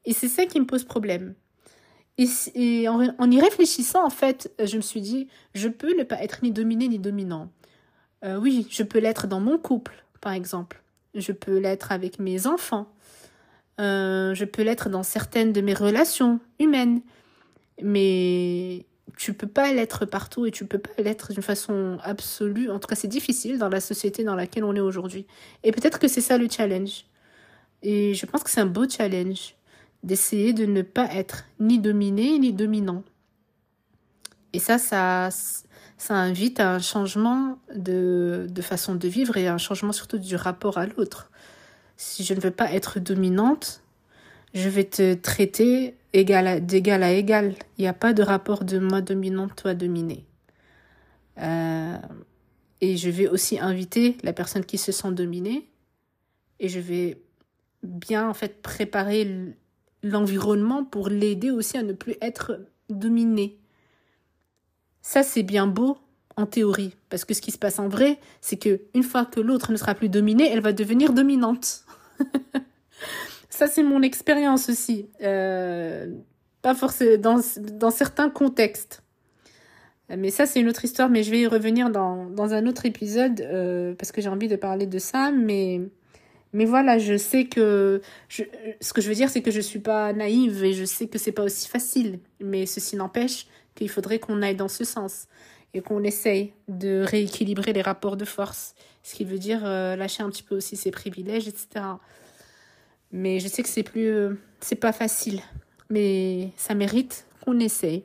[0.05, 1.35] Et c'est ça qui me pose problème.
[2.55, 6.43] Et, en, y réfléchissant, en fait, je me suis dit, je peux ne pas être
[6.43, 7.49] ni dominé ni dominant.
[8.23, 10.83] Euh, oui, je peux l'être dans mon couple, par exemple.
[11.15, 12.87] Je peux l'être avec mes enfants.
[13.79, 17.01] Euh, je peux l'être dans certaines de mes relations humaines.
[17.81, 18.85] Mais
[19.17, 22.69] tu peux pas l'être partout et tu peux pas l'être d'une façon absolue.
[22.69, 25.25] En tout cas, c'est difficile dans la société dans laquelle on est aujourd'hui.
[25.63, 27.05] Et peut-être que c'est ça le challenge.
[27.81, 29.55] Et je pense que c'est un beau challenge
[30.03, 33.03] d'essayer de ne pas être ni dominé ni dominant.
[34.53, 35.29] Et ça, ça,
[35.97, 40.35] ça invite à un changement de, de façon de vivre et un changement surtout du
[40.35, 41.31] rapport à l'autre.
[41.97, 43.81] Si je ne veux pas être dominante,
[44.53, 47.55] je vais te traiter égal d'égal à égal.
[47.77, 50.25] Il n'y a pas de rapport de moi dominant, toi dominé.
[51.37, 51.97] Euh,
[52.81, 55.69] et je vais aussi inviter la personne qui se sent dominée
[56.59, 57.21] et je vais
[57.83, 59.55] bien en fait préparer
[60.03, 62.59] l'environnement pour l'aider aussi à ne plus être
[62.89, 63.57] dominé.
[65.01, 65.97] Ça, c'est bien beau
[66.37, 69.39] en théorie, parce que ce qui se passe en vrai, c'est que une fois que
[69.39, 71.83] l'autre ne sera plus dominée, elle va devenir dominante.
[73.49, 75.07] Ça, c'est mon expérience aussi.
[75.21, 76.07] Euh,
[76.63, 79.03] pas forcément dans, certains contextes.
[80.09, 82.85] Mais ça, c'est une autre histoire, mais je vais y revenir dans, dans un autre
[82.85, 85.31] épisode euh, parce que j'ai envie de parler de ça.
[85.31, 85.81] Mais
[86.53, 90.11] mais voilà, je sais que ce que je veux dire, c'est que je suis pas
[90.11, 92.19] naïve et je sais que c'est pas aussi facile.
[92.41, 95.27] Mais ceci n'empêche qu'il faudrait qu'on aille dans ce sens
[95.73, 100.23] et qu'on essaye de rééquilibrer les rapports de force, ce qui veut dire euh, lâcher
[100.23, 101.85] un petit peu aussi ses privilèges, etc.
[103.13, 105.39] Mais je sais que c'est plus, euh, c'est pas facile,
[105.89, 108.03] mais ça mérite qu'on essaye.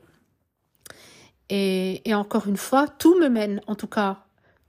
[1.49, 4.26] Et encore une fois, tout me mène, en tout cas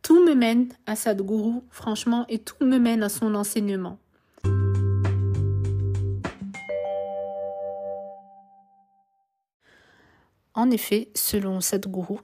[0.09, 3.99] tout me mène à Sadhguru, franchement, et tout me mène à son enseignement.
[10.55, 12.21] En effet, selon Sadhguru,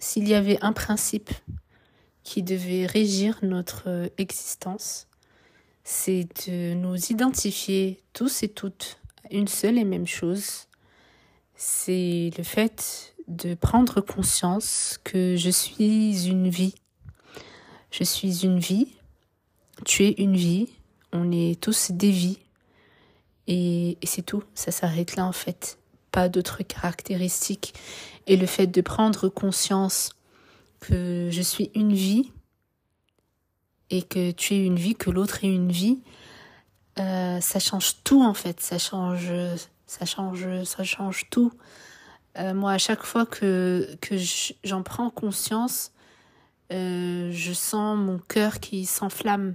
[0.00, 1.30] s'il y avait un principe
[2.24, 5.06] qui devait régir notre existence,
[5.84, 10.66] c'est de nous identifier tous et toutes à une seule et même chose.
[11.54, 16.74] C'est le fait de prendre conscience que je suis une vie
[17.90, 18.88] je suis une vie,
[19.84, 20.68] tu es une vie,
[21.12, 22.38] on est tous des vies.
[23.46, 25.78] Et, c'est tout, ça s'arrête là en fait.
[26.12, 27.74] Pas d'autres caractéristiques.
[28.26, 30.10] Et le fait de prendre conscience
[30.80, 32.30] que je suis une vie
[33.90, 35.98] et que tu es une vie, que l'autre est une vie,
[36.98, 38.60] euh, ça change tout en fait.
[38.60, 39.32] Ça change,
[39.86, 41.52] ça change, ça change tout.
[42.36, 44.16] Euh, moi, à chaque fois que, que
[44.62, 45.92] j'en prends conscience,
[46.72, 49.54] euh, je sens mon cœur qui s'enflamme.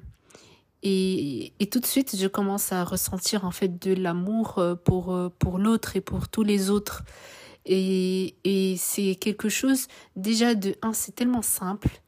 [0.82, 5.13] Et, et, tout de suite, je commence à ressentir en fait de l'amour euh, pour,
[5.13, 7.04] euh, pour l'autre et pour tous les autres.
[7.65, 12.02] Et, et c'est quelque chose, déjà de un, c'est tellement simple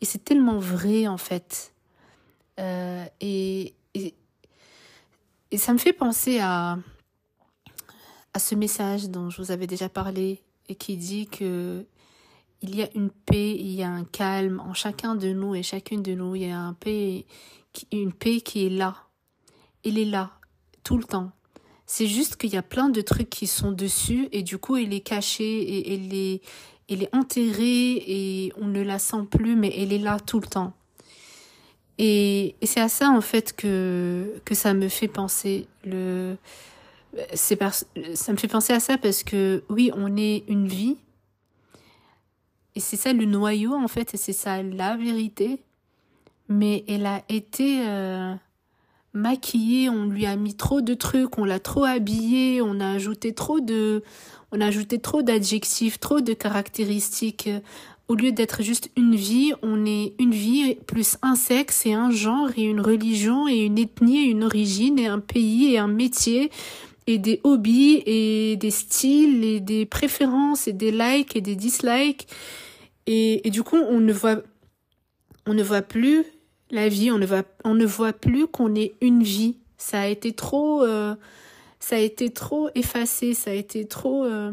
[0.00, 1.72] et c'est tellement vrai en fait.
[2.58, 4.14] Et, et,
[5.50, 6.76] et, ça me fait penser à,
[8.34, 11.86] à ce message dont je vous avais déjà parlé et qui dit que
[12.62, 15.62] il y a une paix, il y a un calme en chacun de nous et
[15.62, 16.36] chacune de nous.
[16.36, 16.74] Il y a
[17.92, 18.96] une paix qui est là.
[19.84, 20.32] Elle est là,
[20.84, 21.32] tout le temps.
[21.86, 24.92] C'est juste qu'il y a plein de trucs qui sont dessus et du coup, elle
[24.92, 26.42] est cachée et elle est,
[26.88, 30.46] elle est enterrée et on ne la sent plus, mais elle est là tout le
[30.46, 30.74] temps.
[31.98, 35.66] Et, et c'est à ça, en fait, que, que ça me fait penser.
[35.84, 36.36] Le,
[37.34, 37.58] c'est
[38.14, 40.96] ça me fait penser à ça parce que, oui, on est une vie,
[42.74, 45.62] et c'est ça le noyau, en fait, et c'est ça la vérité.
[46.48, 48.34] Mais elle a été euh,
[49.12, 53.34] maquillée, on lui a mis trop de trucs, on l'a trop habillée, on a ajouté
[53.34, 54.02] trop de,
[54.52, 57.48] on a ajouté trop d'adjectifs, trop de caractéristiques.
[58.08, 62.10] Au lieu d'être juste une vie, on est une vie plus un sexe et un
[62.10, 65.86] genre et une religion et une ethnie et une origine et un pays et un
[65.86, 66.50] métier
[67.10, 72.28] et des hobbies et des styles et des préférences et des likes et des dislikes.
[73.06, 74.42] Et, et du coup, on ne voit,
[75.46, 76.24] on ne voit plus
[76.70, 79.56] la vie, on ne voit, on ne voit plus qu'on est une vie.
[79.76, 81.14] Ça a été trop, euh,
[81.80, 84.52] ça a été trop effacé, ça a été trop euh,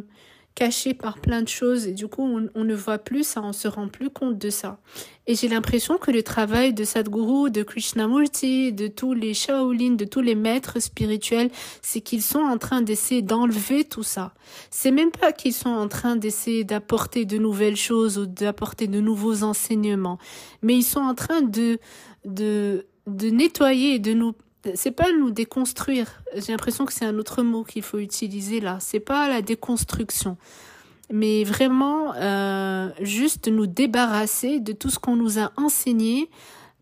[0.57, 3.67] caché par plein de choses et du coup on, ne voit plus ça, on se
[3.67, 4.79] rend plus compte de ça.
[5.27, 10.05] Et j'ai l'impression que le travail de Sadhguru, de Krishnamurti, de tous les Shaolin, de
[10.05, 11.51] tous les maîtres spirituels,
[11.83, 14.33] c'est qu'ils sont en train d'essayer d'enlever tout ça.
[14.71, 18.99] C'est même pas qu'ils sont en train d'essayer d'apporter de nouvelles choses ou d'apporter de
[18.99, 20.17] nouveaux enseignements,
[20.63, 21.77] mais ils sont en train de
[22.25, 24.33] de de nettoyer et de nous
[24.75, 26.21] c'est pas nous déconstruire.
[26.35, 28.77] J'ai l'impression que c'est un autre mot qu'il faut utiliser là.
[28.79, 30.37] C'est pas la déconstruction,
[31.11, 36.29] mais vraiment euh, juste nous débarrasser de tout ce qu'on nous a enseigné,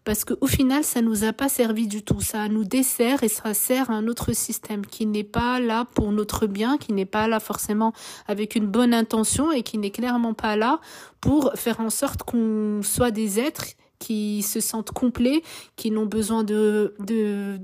[0.05, 2.21] parce qu'au final, ça nous a pas servi du tout.
[2.21, 6.11] Ça nous dessert et ça sert à un autre système qui n'est pas là pour
[6.11, 7.91] notre bien, qui n'est pas là forcément
[8.28, 10.80] avec une bonne intention et qui n'est clairement pas là
[11.21, 13.65] pour faire en sorte qu'on soit des êtres
[14.06, 15.41] qui se sentent complets,
[15.78, 16.93] qui n'ont besoin de,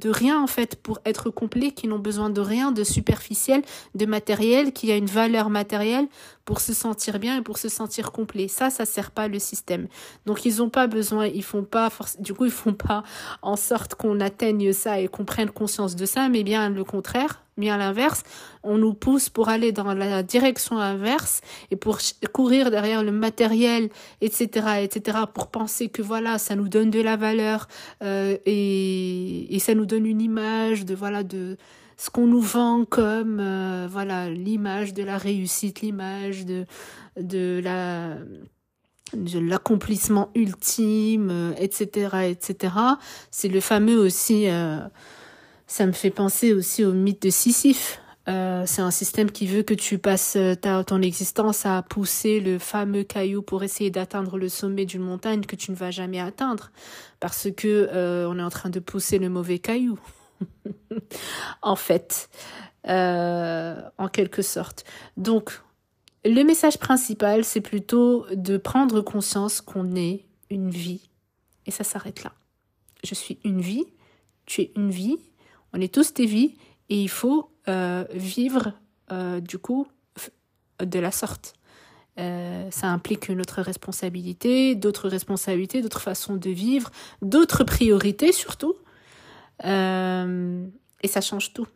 [0.06, 3.62] rien en fait pour être complets, qui n'ont besoin de rien de superficiel,
[3.94, 6.08] de matériel, qui a une valeur matérielle
[6.46, 8.48] pour se sentir bien et pour se sentir complet.
[8.48, 9.88] Ça, ça sert pas le système.
[10.26, 11.90] Donc ils ont pas besoin, ils font pas
[12.20, 13.04] du coup ils font pas
[13.42, 17.42] en sorte qu'on atteigne ça et qu'on prenne conscience de ça, mais bien le contraire
[17.58, 18.24] bien l'inverse,
[18.64, 22.00] on nous pousse pour aller dans la direction inverse et pour
[22.34, 23.90] courir derrière le matériel,
[24.20, 27.68] etc., etc., pour penser que voilà, ça nous donne de la valeur
[28.04, 31.58] euh, et, et ça nous donne une image de voilà de
[32.02, 36.66] ce qu'on nous vend comme euh, voilà l'image de la réussite, l'image de
[37.16, 38.18] de la
[39.14, 42.74] l'accomplissement ultime, etc., euh, etc.
[43.30, 44.80] C'est le fameux aussi euh,
[45.68, 48.00] ça me fait penser aussi au mythe de Sisyphe.
[48.26, 53.04] C'est un système qui veut que tu passes ta, ton existence à pousser le fameux
[53.04, 56.72] caillou pour essayer d'atteindre le sommet d'une montagne que tu ne vas jamais atteindre
[57.20, 57.90] parce que
[58.28, 60.00] on est en train de pousser le mauvais caillou.
[61.62, 62.30] en fait,
[62.86, 64.84] en quelque sorte.
[65.18, 65.62] Donc,
[66.24, 71.10] le message principal, c'est plutôt de prendre conscience qu'on est une vie
[71.66, 72.34] et ça s'arrête là.
[73.04, 73.86] Je suis une vie,
[74.46, 75.18] tu es une vie
[75.74, 76.56] on est tous des vies
[76.90, 78.74] et il faut euh, vivre
[79.12, 79.88] euh, du coup
[80.80, 81.54] de la sorte.
[82.20, 88.76] Euh, ça implique une autre responsabilité, d'autres responsabilités, d'autres façons de vivre, d'autres priorités surtout.
[89.64, 91.68] Et ça change tout.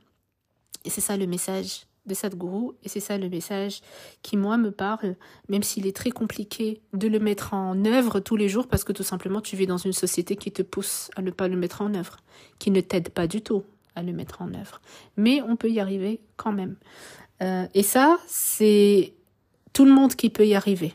[0.83, 3.81] Et c'est ça le message de Sadhguru et c'est ça le message
[4.21, 5.15] qui moi me parle
[5.49, 8.91] même s'il est très compliqué de le mettre en œuvre tous les jours parce que
[8.91, 11.81] tout simplement tu vis dans une société qui te pousse à ne pas le mettre
[11.81, 12.17] en œuvre
[12.59, 13.63] qui ne t'aide pas du tout
[13.95, 14.81] à le mettre en œuvre.
[15.17, 16.75] Mais on peut y arriver quand même.
[17.41, 19.13] Euh, et ça, c'est
[19.73, 20.93] tout le monde qui peut y arriver.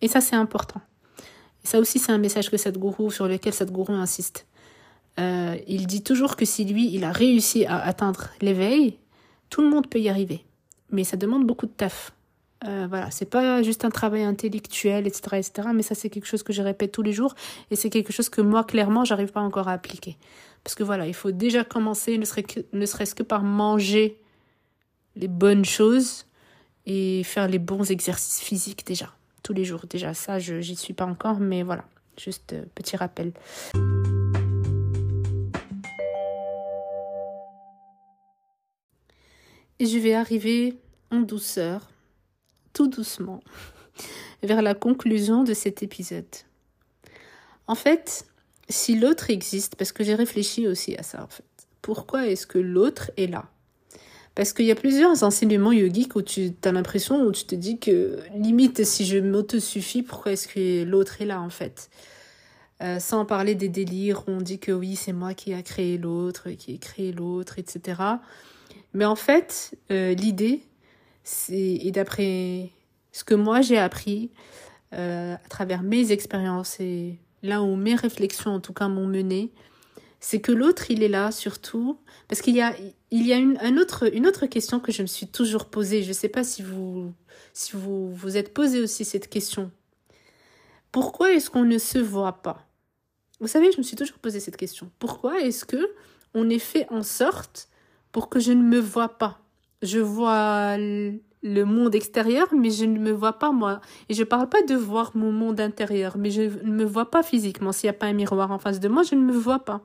[0.00, 0.80] Et ça, c'est important.
[1.64, 4.46] Et ça aussi, c'est un message que Sadhguru, sur lequel Sadhguru insiste.
[5.18, 8.98] Euh, il dit toujours que si lui, il a réussi à atteindre l'éveil,
[9.50, 10.44] tout le monde peut y arriver.
[10.90, 12.12] Mais ça demande beaucoup de taf.
[12.64, 15.68] Euh, voilà, c'est pas juste un travail intellectuel, etc., etc.
[15.74, 17.34] Mais ça, c'est quelque chose que je répète tous les jours
[17.70, 20.16] et c'est quelque chose que moi, clairement, j'arrive pas encore à appliquer.
[20.64, 22.24] Parce que voilà, il faut déjà commencer, ne
[22.86, 24.20] serait-ce que par manger
[25.14, 26.26] les bonnes choses
[26.86, 29.12] et faire les bons exercices physiques déjà,
[29.42, 29.82] tous les jours.
[29.88, 31.84] Déjà, ça, je j'y suis pas encore, mais voilà,
[32.16, 33.32] juste euh, petit rappel.
[39.80, 40.78] Et je vais arriver
[41.10, 41.88] en douceur,
[42.72, 43.40] tout doucement,
[44.42, 46.26] vers la conclusion de cet épisode.
[47.66, 48.26] En fait,
[48.68, 51.44] si l'autre existe, parce que j'ai réfléchi aussi à ça en fait,
[51.82, 53.48] pourquoi est-ce que l'autre est là?
[54.34, 57.78] Parce qu'il y a plusieurs enseignements yogiques où tu as l'impression, où tu te dis
[57.78, 61.90] que limite si je m'auto-suffis, pourquoi est-ce que l'autre est là en fait?
[62.80, 65.98] Euh, sans parler des délires où on dit que oui, c'est moi qui a créé
[65.98, 68.00] l'autre, qui ai créé l'autre, etc.
[68.94, 70.62] Mais en fait, euh, l'idée,
[71.22, 72.70] c'est, et d'après
[73.12, 74.30] ce que moi j'ai appris
[74.94, 79.52] euh, à travers mes expériences et là où mes réflexions en tout cas m'ont mené,
[80.20, 82.74] c'est que l'autre il est là surtout parce qu'il y a
[83.10, 86.02] il y a une, un autre, une autre question que je me suis toujours posée.
[86.02, 87.12] Je ne sais pas si vous
[87.52, 89.70] si vous vous êtes posé aussi cette question.
[90.92, 92.66] Pourquoi est-ce qu'on ne se voit pas?
[93.40, 94.90] Vous savez, je me suis toujours posé cette question.
[94.98, 95.90] Pourquoi est-ce que
[96.34, 97.68] on est fait en sorte
[98.18, 99.38] pour que je ne me vois pas
[99.80, 103.80] Je vois le monde extérieur, mais je ne me vois pas moi.
[104.08, 107.22] Et je parle pas de voir mon monde intérieur, mais je ne me vois pas
[107.22, 107.70] physiquement.
[107.70, 109.82] S'il n'y a pas un miroir en face de moi, je ne me vois pas.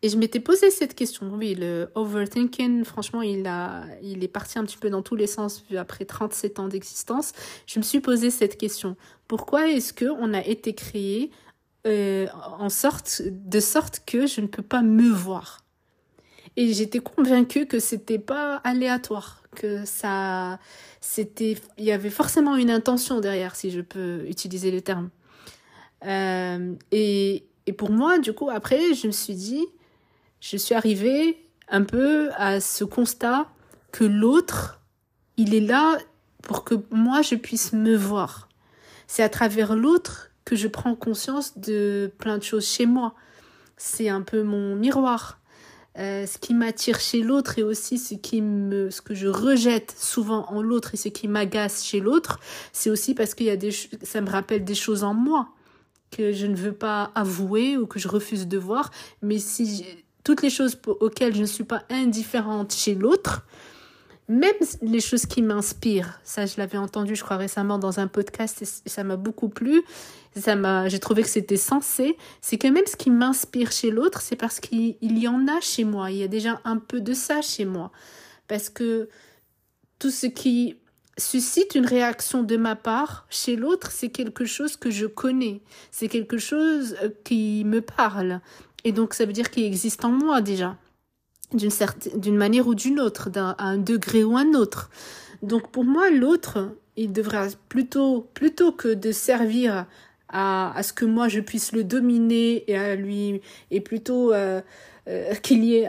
[0.00, 1.30] Et je m'étais posé cette question.
[1.34, 5.26] Oui, le overthinking, franchement, il, a, il est parti un petit peu dans tous les
[5.26, 7.32] sens après 37 ans d'existence.
[7.66, 8.96] Je me suis posé cette question.
[9.26, 11.32] Pourquoi est-ce que on a été créé
[11.86, 12.28] euh,
[12.58, 15.67] en sorte, de sorte que je ne peux pas me voir?
[16.56, 20.58] Et j'étais convaincue que c'était pas aléatoire, que ça,
[21.00, 25.10] c'était, il y avait forcément une intention derrière, si je peux utiliser le terme.
[26.04, 29.66] Euh, et, et pour moi, du coup, après, je me suis dit,
[30.40, 31.38] je suis arrivée
[31.68, 33.48] un peu à ce constat
[33.92, 34.80] que l'autre,
[35.36, 35.98] il est là
[36.42, 38.48] pour que moi, je puisse me voir.
[39.06, 43.14] C'est à travers l'autre que je prends conscience de plein de choses chez moi.
[43.76, 45.37] C'est un peu mon miroir.
[45.98, 49.92] Euh, ce qui m'attire chez l'autre et aussi ce qui me, ce que je rejette
[49.98, 52.38] souvent en l'autre et ce qui m'agace chez l'autre,
[52.72, 53.56] c'est aussi parce qu'il y a
[54.02, 55.48] ça me rappelle des choses en moi
[56.12, 58.92] que je ne veux pas avouer ou que je refuse de voir.
[59.22, 59.84] Mais si
[60.22, 63.44] toutes les choses auxquelles je ne suis pas indifférente chez l'autre,
[64.28, 68.62] même les choses qui m'inspirent, ça je l'avais entendu je crois récemment dans un podcast
[68.62, 69.82] et ça m'a beaucoup plu,
[70.36, 74.20] ça m'a, j'ai trouvé que c'était sensé, c'est que même ce qui m'inspire chez l'autre,
[74.20, 77.12] c'est parce qu'il y en a chez moi, il y a déjà un peu de
[77.12, 77.90] ça chez moi,
[78.46, 79.08] parce que
[79.98, 80.76] tout ce qui
[81.16, 86.08] suscite une réaction de ma part chez l'autre, c'est quelque chose que je connais, c'est
[86.08, 88.40] quelque chose euh, qui me parle,
[88.84, 90.76] et donc ça veut dire qu'il existe en moi déjà.
[91.54, 94.90] D'une certaine, d'une manière ou d'une autre, d'un, à un degré ou un autre.
[95.42, 99.86] Donc pour moi, l'autre, il devrait plutôt, plutôt que de servir
[100.28, 104.60] à, ce que moi je puisse le dominer et à lui, et plutôt euh,
[105.08, 105.88] euh, qu'il y ait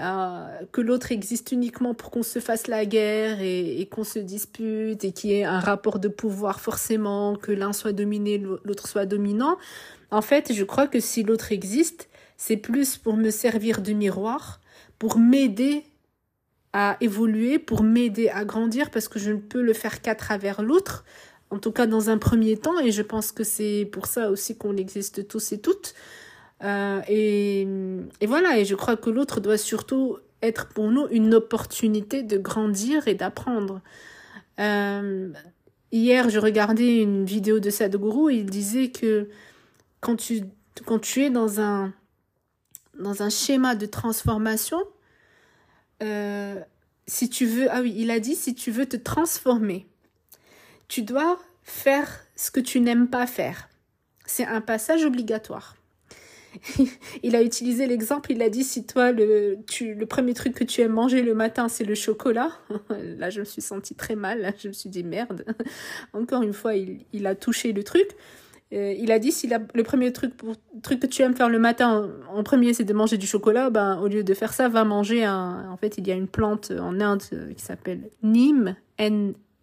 [0.72, 5.04] que l'autre existe uniquement pour qu'on se fasse la guerre et, et qu'on se dispute
[5.04, 9.06] et qu'il y ait un rapport de pouvoir forcément, que l'un soit dominé, l'autre soit
[9.06, 9.58] dominant.
[10.12, 14.60] En fait, je crois que si l'autre existe, c'est plus pour me servir de miroir
[15.00, 15.86] pour m'aider
[16.74, 20.62] à évoluer, pour m'aider à grandir, parce que je ne peux le faire qu'à travers
[20.62, 21.04] l'autre,
[21.52, 24.58] en tout cas dans un premier temps, et je pense que c'est pour ça aussi
[24.58, 25.94] qu'on existe tous et toutes.
[26.64, 27.68] Euh, et,
[28.28, 33.08] voilà, et je crois que l'autre doit surtout être pour nous une opportunité de grandir
[33.08, 33.82] et d'apprendre.
[34.60, 35.32] Euh,
[35.92, 39.30] hier, je regardais une vidéo de Sadhguru, il disait que
[40.02, 40.44] quand tu,
[40.86, 41.94] quand tu es dans un,
[43.00, 44.80] dans un schéma de transformation,
[46.04, 46.60] euh,
[47.08, 49.88] si tu veux, ah oui, il a dit, si tu veux te transformer,
[50.90, 53.70] tu dois faire ce que tu n'aimes pas faire.
[54.26, 55.78] C'est un passage obligatoire.
[57.24, 60.64] il a utilisé l'exemple, il a dit si toi le, tu, le premier truc que
[60.64, 62.52] tu aimes manger le matin c'est le chocolat,
[62.90, 65.46] là je me suis sentie très mal, je me suis dit merde,
[66.14, 68.08] encore une fois il, il a touché le truc.
[68.72, 71.58] Euh, il a dit si le premier truc, pour, truc que tu aimes faire le
[71.58, 74.84] matin en, premier c'est de manger du chocolat, ben au lieu de faire ça, va
[74.86, 75.68] manger un.
[75.72, 78.76] En fait, il y a une plante en Inde euh, qui s'appelle Neem,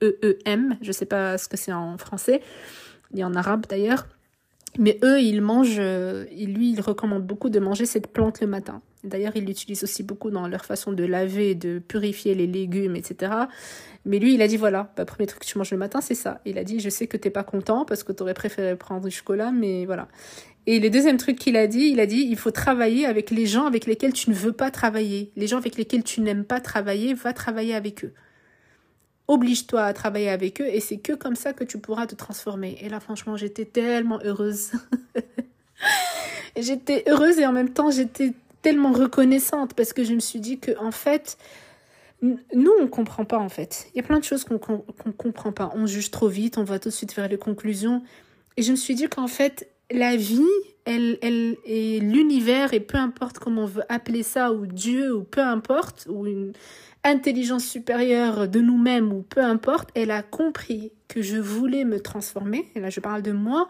[0.00, 0.78] N-E-E-M.
[0.80, 2.40] Je sais pas ce que c'est en français,
[3.12, 4.06] ni en arabe d'ailleurs.
[4.78, 8.82] Mais eux, ils mangent, euh, lui, il recommande beaucoup de manger cette plante le matin.
[9.04, 13.32] D'ailleurs, ils l'utilisent aussi beaucoup dans leur façon de laver, de purifier les légumes, etc.
[14.04, 16.14] Mais lui, il a dit voilà, bah, premier truc que tu manges le matin, c'est
[16.14, 16.40] ça.
[16.44, 19.04] Il a dit je sais que t'es pas content parce que tu aurais préféré prendre
[19.04, 20.08] du chocolat, mais voilà.
[20.66, 23.46] Et le deuxième truc qu'il a dit, il a dit il faut travailler avec les
[23.46, 25.32] gens avec lesquels tu ne veux pas travailler.
[25.36, 28.12] Les gens avec lesquels tu n'aimes pas travailler, va travailler avec eux
[29.28, 32.78] oblige-toi à travailler avec eux et c'est que comme ça que tu pourras te transformer.
[32.80, 34.72] Et là, franchement, j'étais tellement heureuse.
[36.56, 40.58] j'étais heureuse et en même temps, j'étais tellement reconnaissante parce que je me suis dit
[40.58, 41.38] que, en fait,
[42.22, 43.88] nous, on comprend pas, en fait.
[43.94, 45.72] Il y a plein de choses qu'on ne comprend pas.
[45.74, 48.02] On juge trop vite, on va tout de suite vers les conclusions.
[48.56, 50.40] Et je me suis dit qu'en fait, la vie,
[50.84, 51.56] elle, elle
[52.00, 56.26] l'univers, et peu importe comment on veut appeler ça, ou Dieu, ou peu importe, ou
[56.26, 56.52] une,
[57.06, 62.68] intelligence supérieure de nous-mêmes ou peu importe, elle a compris que je voulais me transformer.
[62.74, 63.68] Et là, je parle de moi.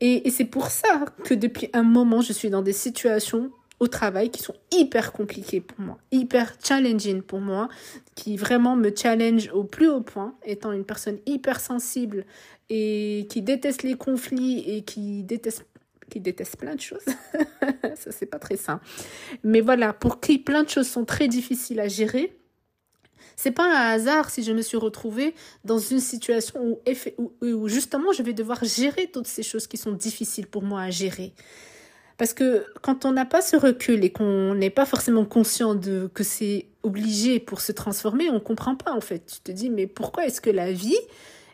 [0.00, 4.30] Et, c'est pour ça que depuis un moment, je suis dans des situations au travail
[4.30, 7.68] qui sont hyper compliquées pour moi, hyper challenging pour moi,
[8.14, 12.24] qui vraiment me challenge au plus haut point, étant une personne hyper sensible
[12.70, 15.64] et qui déteste les conflits et qui déteste
[16.08, 17.04] qui déteste plein de choses.
[17.96, 18.80] ça, c'est pas très sain.
[19.42, 22.35] Mais voilà, pour qui plein de choses sont très difficiles à gérer,
[23.36, 25.34] c'est pas un hasard si je me suis retrouvée
[25.64, 26.78] dans une situation
[27.42, 30.90] où, justement je vais devoir gérer toutes ces choses qui sont difficiles pour moi à
[30.90, 31.34] gérer.
[32.16, 36.10] Parce que quand on n'a pas ce recul et qu'on n'est pas forcément conscient de
[36.14, 39.26] que c'est obligé pour se transformer, on comprend pas en fait.
[39.26, 40.96] Tu te dis mais pourquoi est-ce que la vie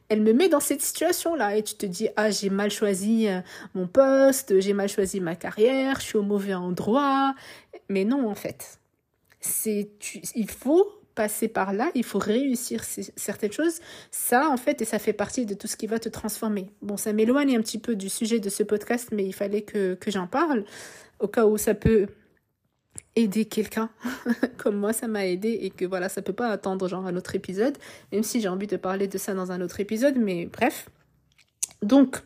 [0.08, 1.56] elle me met dans cette situation-là?
[1.56, 3.40] Et tu te dis ah j'ai mal choisi euh,
[3.74, 7.34] mon poste, j'ai mal choisi ma carrière, je suis au mauvais endroit.
[7.88, 8.78] Mais non en fait,
[9.40, 9.90] c'est
[10.36, 13.80] il faut passer par là, il faut réussir certaines choses.
[14.10, 16.70] Ça, en fait, et ça fait partie de tout ce qui va te transformer.
[16.80, 19.96] Bon, ça m'éloigne un petit peu du sujet de ce podcast, mais il fallait que,
[20.06, 20.64] j'en parle,
[21.20, 22.08] au cas où ça peut
[23.16, 23.90] aider quelqu'un
[24.58, 27.34] comme moi ça m'a aidé et que voilà ça peut pas attendre genre un autre
[27.34, 27.76] épisode
[28.10, 30.90] même si j'ai envie de parler de ça dans un autre épisode mais bref
[31.82, 32.22] donc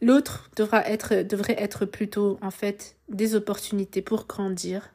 [0.00, 4.90] l'autre devra être devrait être plutôt en fait des opportunités pour grandir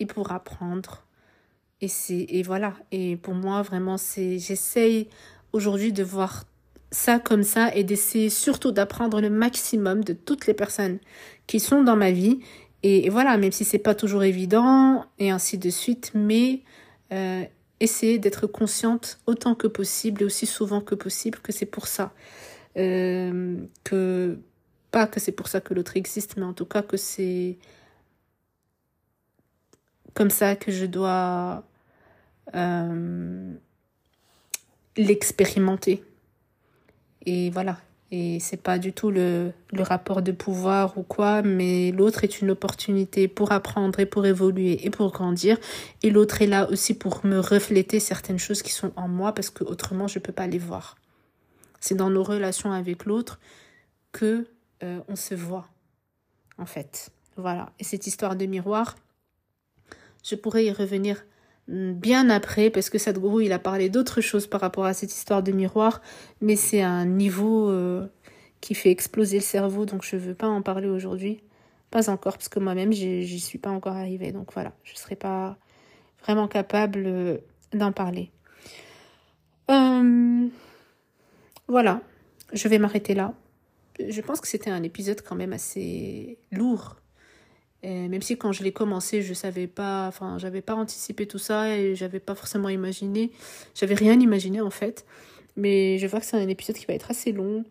[0.00, 1.04] et pour apprendre
[1.80, 5.08] et et voilà et pour moi vraiment c'est j'essaye
[5.52, 6.44] aujourd'hui de voir
[6.90, 10.98] ça comme ça et d'essayer surtout d'apprendre le maximum de toutes les personnes
[11.46, 12.40] qui sont dans ma vie
[12.82, 16.62] et, voilà, même si c'est pas toujours évident et ainsi de suite, mais
[17.12, 17.44] euh,
[17.78, 22.12] essayer d'être consciente autant que possible et aussi souvent que possible que c'est pour ça.
[22.78, 24.38] Euh, que
[24.90, 27.58] pas que c'est pour ça que l'autre existe, mais en tout cas que c'est
[30.14, 31.64] comme ça que je dois
[32.54, 33.52] euh,
[34.96, 36.04] l'expérimenter.
[37.26, 37.78] Et voilà,
[38.10, 42.40] et c'est pas du tout le, le rapport de pouvoir ou quoi, mais l'autre est
[42.40, 45.58] une opportunité pour apprendre et pour évoluer et pour grandir.
[46.02, 49.50] Et l'autre est là aussi pour me refléter certaines choses qui sont en moi parce
[49.50, 50.96] que autrement je peux pas les voir.
[51.78, 53.38] C'est dans nos relations avec l'autre
[54.12, 54.46] que
[54.82, 55.68] euh, on se voit,
[56.58, 57.10] en fait.
[57.36, 57.72] Voilà.
[57.78, 58.96] Et cette histoire de miroir,
[60.24, 61.24] je pourrais y revenir
[61.70, 65.42] bien après, parce que Sadhguru, il a parlé d'autres choses par rapport à cette histoire
[65.42, 66.02] de miroir,
[66.40, 68.06] mais c'est un niveau euh,
[68.60, 71.42] qui fait exploser le cerveau, donc je ne veux pas en parler aujourd'hui.
[71.90, 74.32] Pas encore, parce que moi-même, j'y suis pas encore arrivée.
[74.32, 75.58] Donc voilà, je ne serai pas
[76.22, 77.38] vraiment capable euh,
[77.72, 78.30] d'en parler.
[79.70, 80.48] Euh,
[81.68, 82.00] voilà,
[82.52, 83.34] je vais m'arrêter là.
[84.08, 86.99] Je pense que c'était un épisode quand même assez lourd
[87.82, 91.76] même si quand je l'ai commencé, je savais pas, enfin, j'avais pas anticipé tout ça
[91.76, 93.30] et j'avais pas forcément imaginé,
[93.74, 95.06] j'avais rien imaginé en fait.
[95.56, 97.64] Mais je vois que c'est un épisode qui va être assez long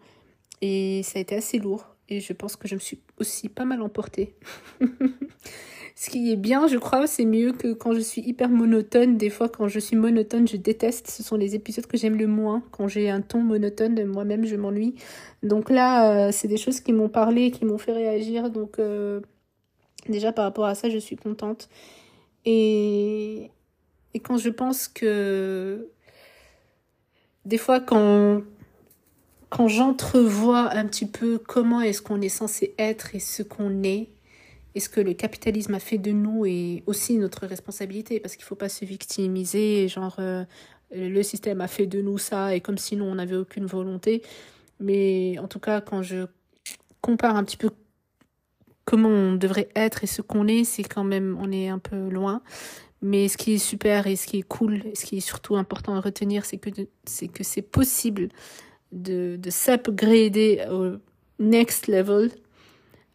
[0.62, 3.66] et ça a été assez lourd et je pense que je me suis aussi pas
[3.66, 4.36] mal emportée.
[5.96, 9.18] Ce qui est bien, je crois, c'est mieux que quand je suis hyper monotone.
[9.18, 11.10] Des fois, quand je suis monotone, je déteste.
[11.10, 12.64] Ce sont les épisodes que j'aime le moins.
[12.72, 14.96] Quand j'ai un ton monotone, moi-même, je m'ennuie.
[15.44, 18.50] Donc là, euh, c'est des choses qui m'ont parlé, qui m'ont fait réagir.
[18.50, 19.20] Donc, euh,
[20.10, 21.70] Déjà par rapport à ça, je suis contente.
[22.46, 23.52] Et,
[24.24, 25.88] quand je pense que
[27.46, 28.42] des fois quand,
[29.50, 34.10] quand j'entrevois un petit peu comment est-ce qu'on est censé être et ce qu'on est,
[34.76, 38.44] et ce que le capitalisme a fait de nous et aussi notre responsabilité, parce qu'il
[38.44, 40.44] ne faut pas se victimiser, genre euh,
[40.92, 44.22] le système a fait de nous ça et comme si nous on n'avait aucune volonté.
[44.80, 46.26] Mais en tout cas, quand je
[47.02, 47.70] compare un petit peu
[48.86, 52.10] comment on devrait être et ce qu'on est, c'est quand même, on est un peu
[52.10, 52.42] loin.
[53.02, 55.96] Mais ce qui est super et ce qui est cool, ce qui est surtout important
[55.96, 56.70] à retenir, c'est que
[57.06, 58.30] c'est que c'est possible
[58.92, 60.98] de, de s'upgrader au
[61.40, 62.32] next level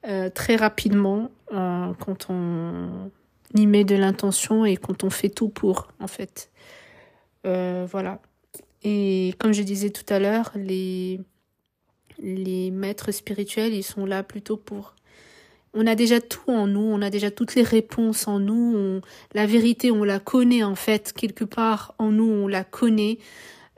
[0.06, 3.10] euh, très rapidement euh, quand on
[3.54, 6.50] y met de l'intention et quand on fait tout pour, en fait.
[7.46, 8.20] Euh, voilà.
[8.82, 11.20] Et comme je disais tout à l'heure, les,
[12.18, 14.94] les maîtres spirituels, ils sont là plutôt pour
[15.74, 19.00] on a déjà tout en nous, on a déjà toutes les réponses en nous,
[19.34, 23.18] la vérité on la connaît en fait, quelque part en nous on la connaît,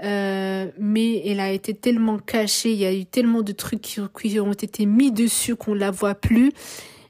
[0.03, 4.41] euh, mais elle a été tellement cachée, il y a eu tellement de trucs qui,
[4.41, 6.53] ont été mis dessus qu'on la voit plus.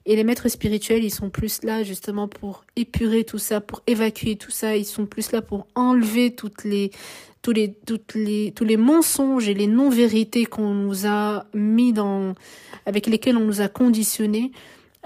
[0.09, 4.37] Et les maîtres spirituels, ils sont plus là justement pour épurer tout ça, pour évacuer
[4.37, 4.77] tout ça.
[4.77, 6.93] Ils sont plus là pour enlever toutes les,
[7.43, 12.35] tous les, toutes les, tous les mensonges et les non-vérités qu'on nous a mis dans,
[12.87, 14.53] avec lesquels on nous a conditionnés.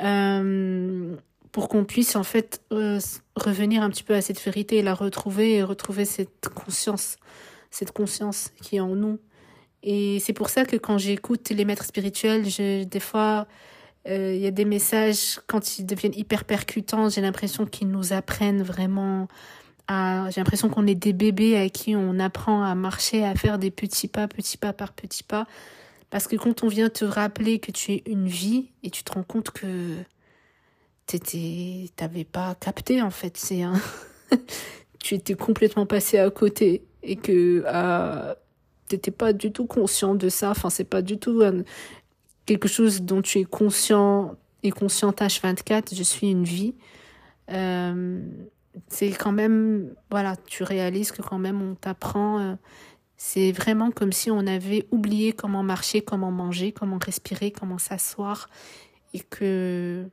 [0.03, 1.17] Euh,
[1.53, 3.01] pour qu'on puisse en fait euh,
[3.37, 7.17] revenir un petit peu à cette vérité et la retrouver et retrouver cette conscience,
[7.71, 9.19] cette conscience qui est en nous.
[9.83, 13.47] Et c'est pour ça que quand j'écoute les maîtres spirituels, je, des fois,
[14.09, 18.13] euh, il y a des messages, quand ils deviennent hyper percutants, j'ai l'impression qu'ils nous
[18.13, 19.27] apprennent vraiment
[19.89, 20.29] à...
[20.31, 23.71] J'ai l'impression qu'on est des bébés à qui on apprend à marcher, à faire des
[23.71, 25.47] petits pas, petits pas par petits pas.
[26.11, 29.13] Parce que quand on vient te rappeler que tu es une vie et tu te
[29.13, 29.97] rends compte que
[31.97, 33.81] t'avais pas capté en fait, c'est un,
[35.01, 38.35] tu étais complètement passé à côté et que euh,
[38.89, 40.51] t'étais pas du tout conscient de ça.
[40.51, 41.43] Enfin, c'est pas du tout
[42.47, 45.95] quelque chose dont tu es conscient et conscient H24.
[45.95, 46.75] Je suis une vie.
[47.51, 48.21] Euh,
[48.89, 52.41] c'est quand même, voilà, tu réalises que quand même on t'apprend.
[52.41, 52.55] Euh,
[53.23, 58.49] c'est vraiment comme si on avait oublié comment marcher, comment manger, comment respirer, comment s'asseoir
[59.13, 60.07] et que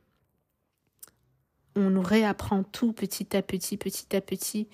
[1.74, 4.68] on nous réapprend tout petit à petit, petit à petit.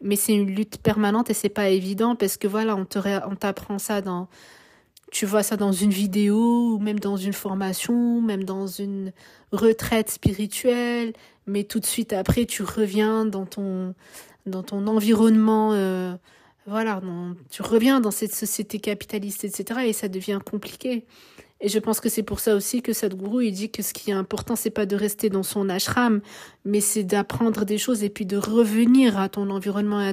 [0.00, 3.36] Mais c'est une lutte permanente et c'est pas évident parce que voilà, on te on
[3.36, 4.28] t'apprend ça dans
[5.12, 9.12] tu vois ça dans une vidéo, ou même dans une formation, même dans une
[9.52, 11.12] retraite spirituelle,
[11.46, 13.94] mais tout de suite après, tu reviens dans ton,
[14.44, 16.16] dans ton environnement, euh,
[16.66, 17.00] voilà,
[17.50, 21.04] tu reviens dans cette société capitaliste, etc., et ça devient compliqué.
[21.60, 24.10] Et je pense que c'est pour ça aussi que Sadhguru, il dit que ce qui
[24.10, 26.20] est important, c'est pas de rester dans son ashram,
[26.64, 30.12] mais c'est d'apprendre des choses et puis de revenir à ton environnement et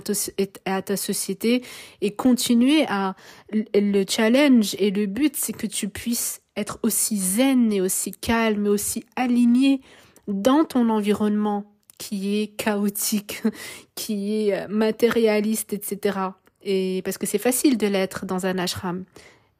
[0.65, 1.63] à, ta société
[1.99, 3.15] et continuer à,
[3.51, 8.67] le challenge et le but, c'est que tu puisses être aussi zen et aussi calme
[8.67, 9.81] et aussi aligné
[10.27, 13.41] dans ton environnement qui est chaotique,
[13.95, 16.19] qui est matérialiste, etc.
[16.63, 19.03] Et parce que c'est facile de l'être dans un ashram.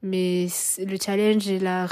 [0.02, 0.48] Mais
[0.80, 1.88] le challenge et la,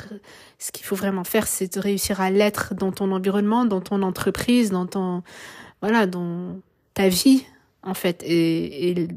[0.60, 4.02] ce qu'il faut vraiment faire, c'est de réussir à l'être dans ton environnement, dans ton
[4.02, 5.24] entreprise, dans ton,
[5.82, 6.60] voilà, dans
[6.94, 7.46] ta vie,
[7.84, 8.22] en fait.
[8.26, 9.08] Et,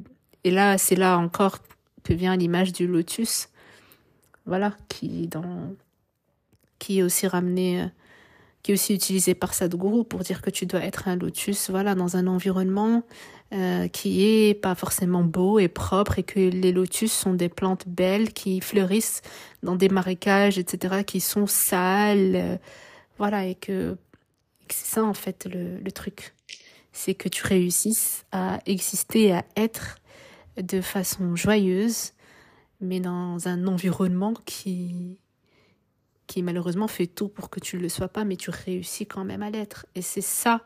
[0.44, 1.58] et, là, c'est là encore
[2.04, 3.48] que vient l'image du lotus.
[4.46, 5.74] Voilà, qui dans,
[6.78, 7.86] qui est aussi ramené,
[8.64, 11.94] qui est aussi utilisé par Sadhguru pour dire que tu dois être un lotus, voilà,
[11.94, 13.02] dans un environnement
[13.52, 17.86] euh, qui est pas forcément beau et propre et que les lotus sont des plantes
[17.86, 19.20] belles qui fleurissent
[19.62, 22.36] dans des marécages, etc., qui sont sales.
[22.36, 22.56] Euh,
[23.18, 23.98] voilà, et que,
[24.70, 26.34] c'est ça en fait le, le truc.
[26.90, 29.96] C'est que tu réussisses à exister, à être
[30.56, 32.12] de façon joyeuse,
[32.80, 35.18] mais dans un environnement qui,
[36.26, 39.24] qui malheureusement fait tout pour que tu ne le sois pas, mais tu réussis quand
[39.24, 39.86] même à l'être.
[39.94, 40.62] Et c'est ça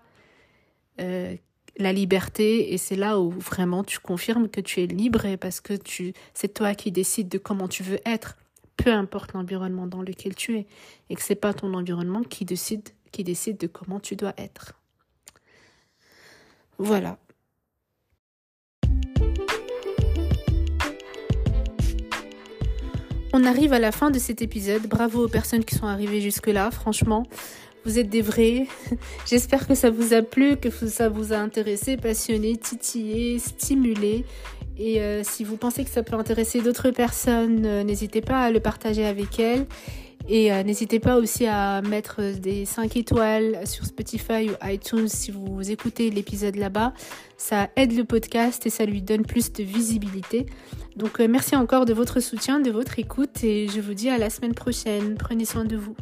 [1.01, 1.37] euh,
[1.77, 5.75] la liberté et c'est là où vraiment tu confirmes que tu es libre parce que
[5.75, 8.37] tu c'est toi qui décides de comment tu veux être
[8.77, 10.67] peu importe l'environnement dans lequel tu es
[11.09, 14.75] et que c'est pas ton environnement qui décide qui décide de comment tu dois être.
[16.79, 17.19] Voilà.
[23.35, 24.87] On arrive à la fin de cet épisode.
[24.87, 27.25] Bravo aux personnes qui sont arrivées jusque-là, franchement.
[27.85, 28.67] Vous êtes des vrais.
[29.27, 34.25] J'espère que ça vous a plu, que ça vous a intéressé, passionné, titillé, stimulé.
[34.79, 38.51] Et euh, si vous pensez que ça peut intéresser d'autres personnes, euh, n'hésitez pas à
[38.51, 39.67] le partager avec elles.
[40.29, 45.31] Et euh, n'hésitez pas aussi à mettre des 5 étoiles sur Spotify ou iTunes si
[45.31, 46.93] vous écoutez l'épisode là-bas.
[47.39, 50.47] Ça aide le podcast et ça lui donne plus de visibilité.
[50.97, 54.29] Donc merci encore de votre soutien, de votre écoute et je vous dis à la
[54.29, 55.17] semaine prochaine.
[55.19, 55.97] Prenez soin de vous.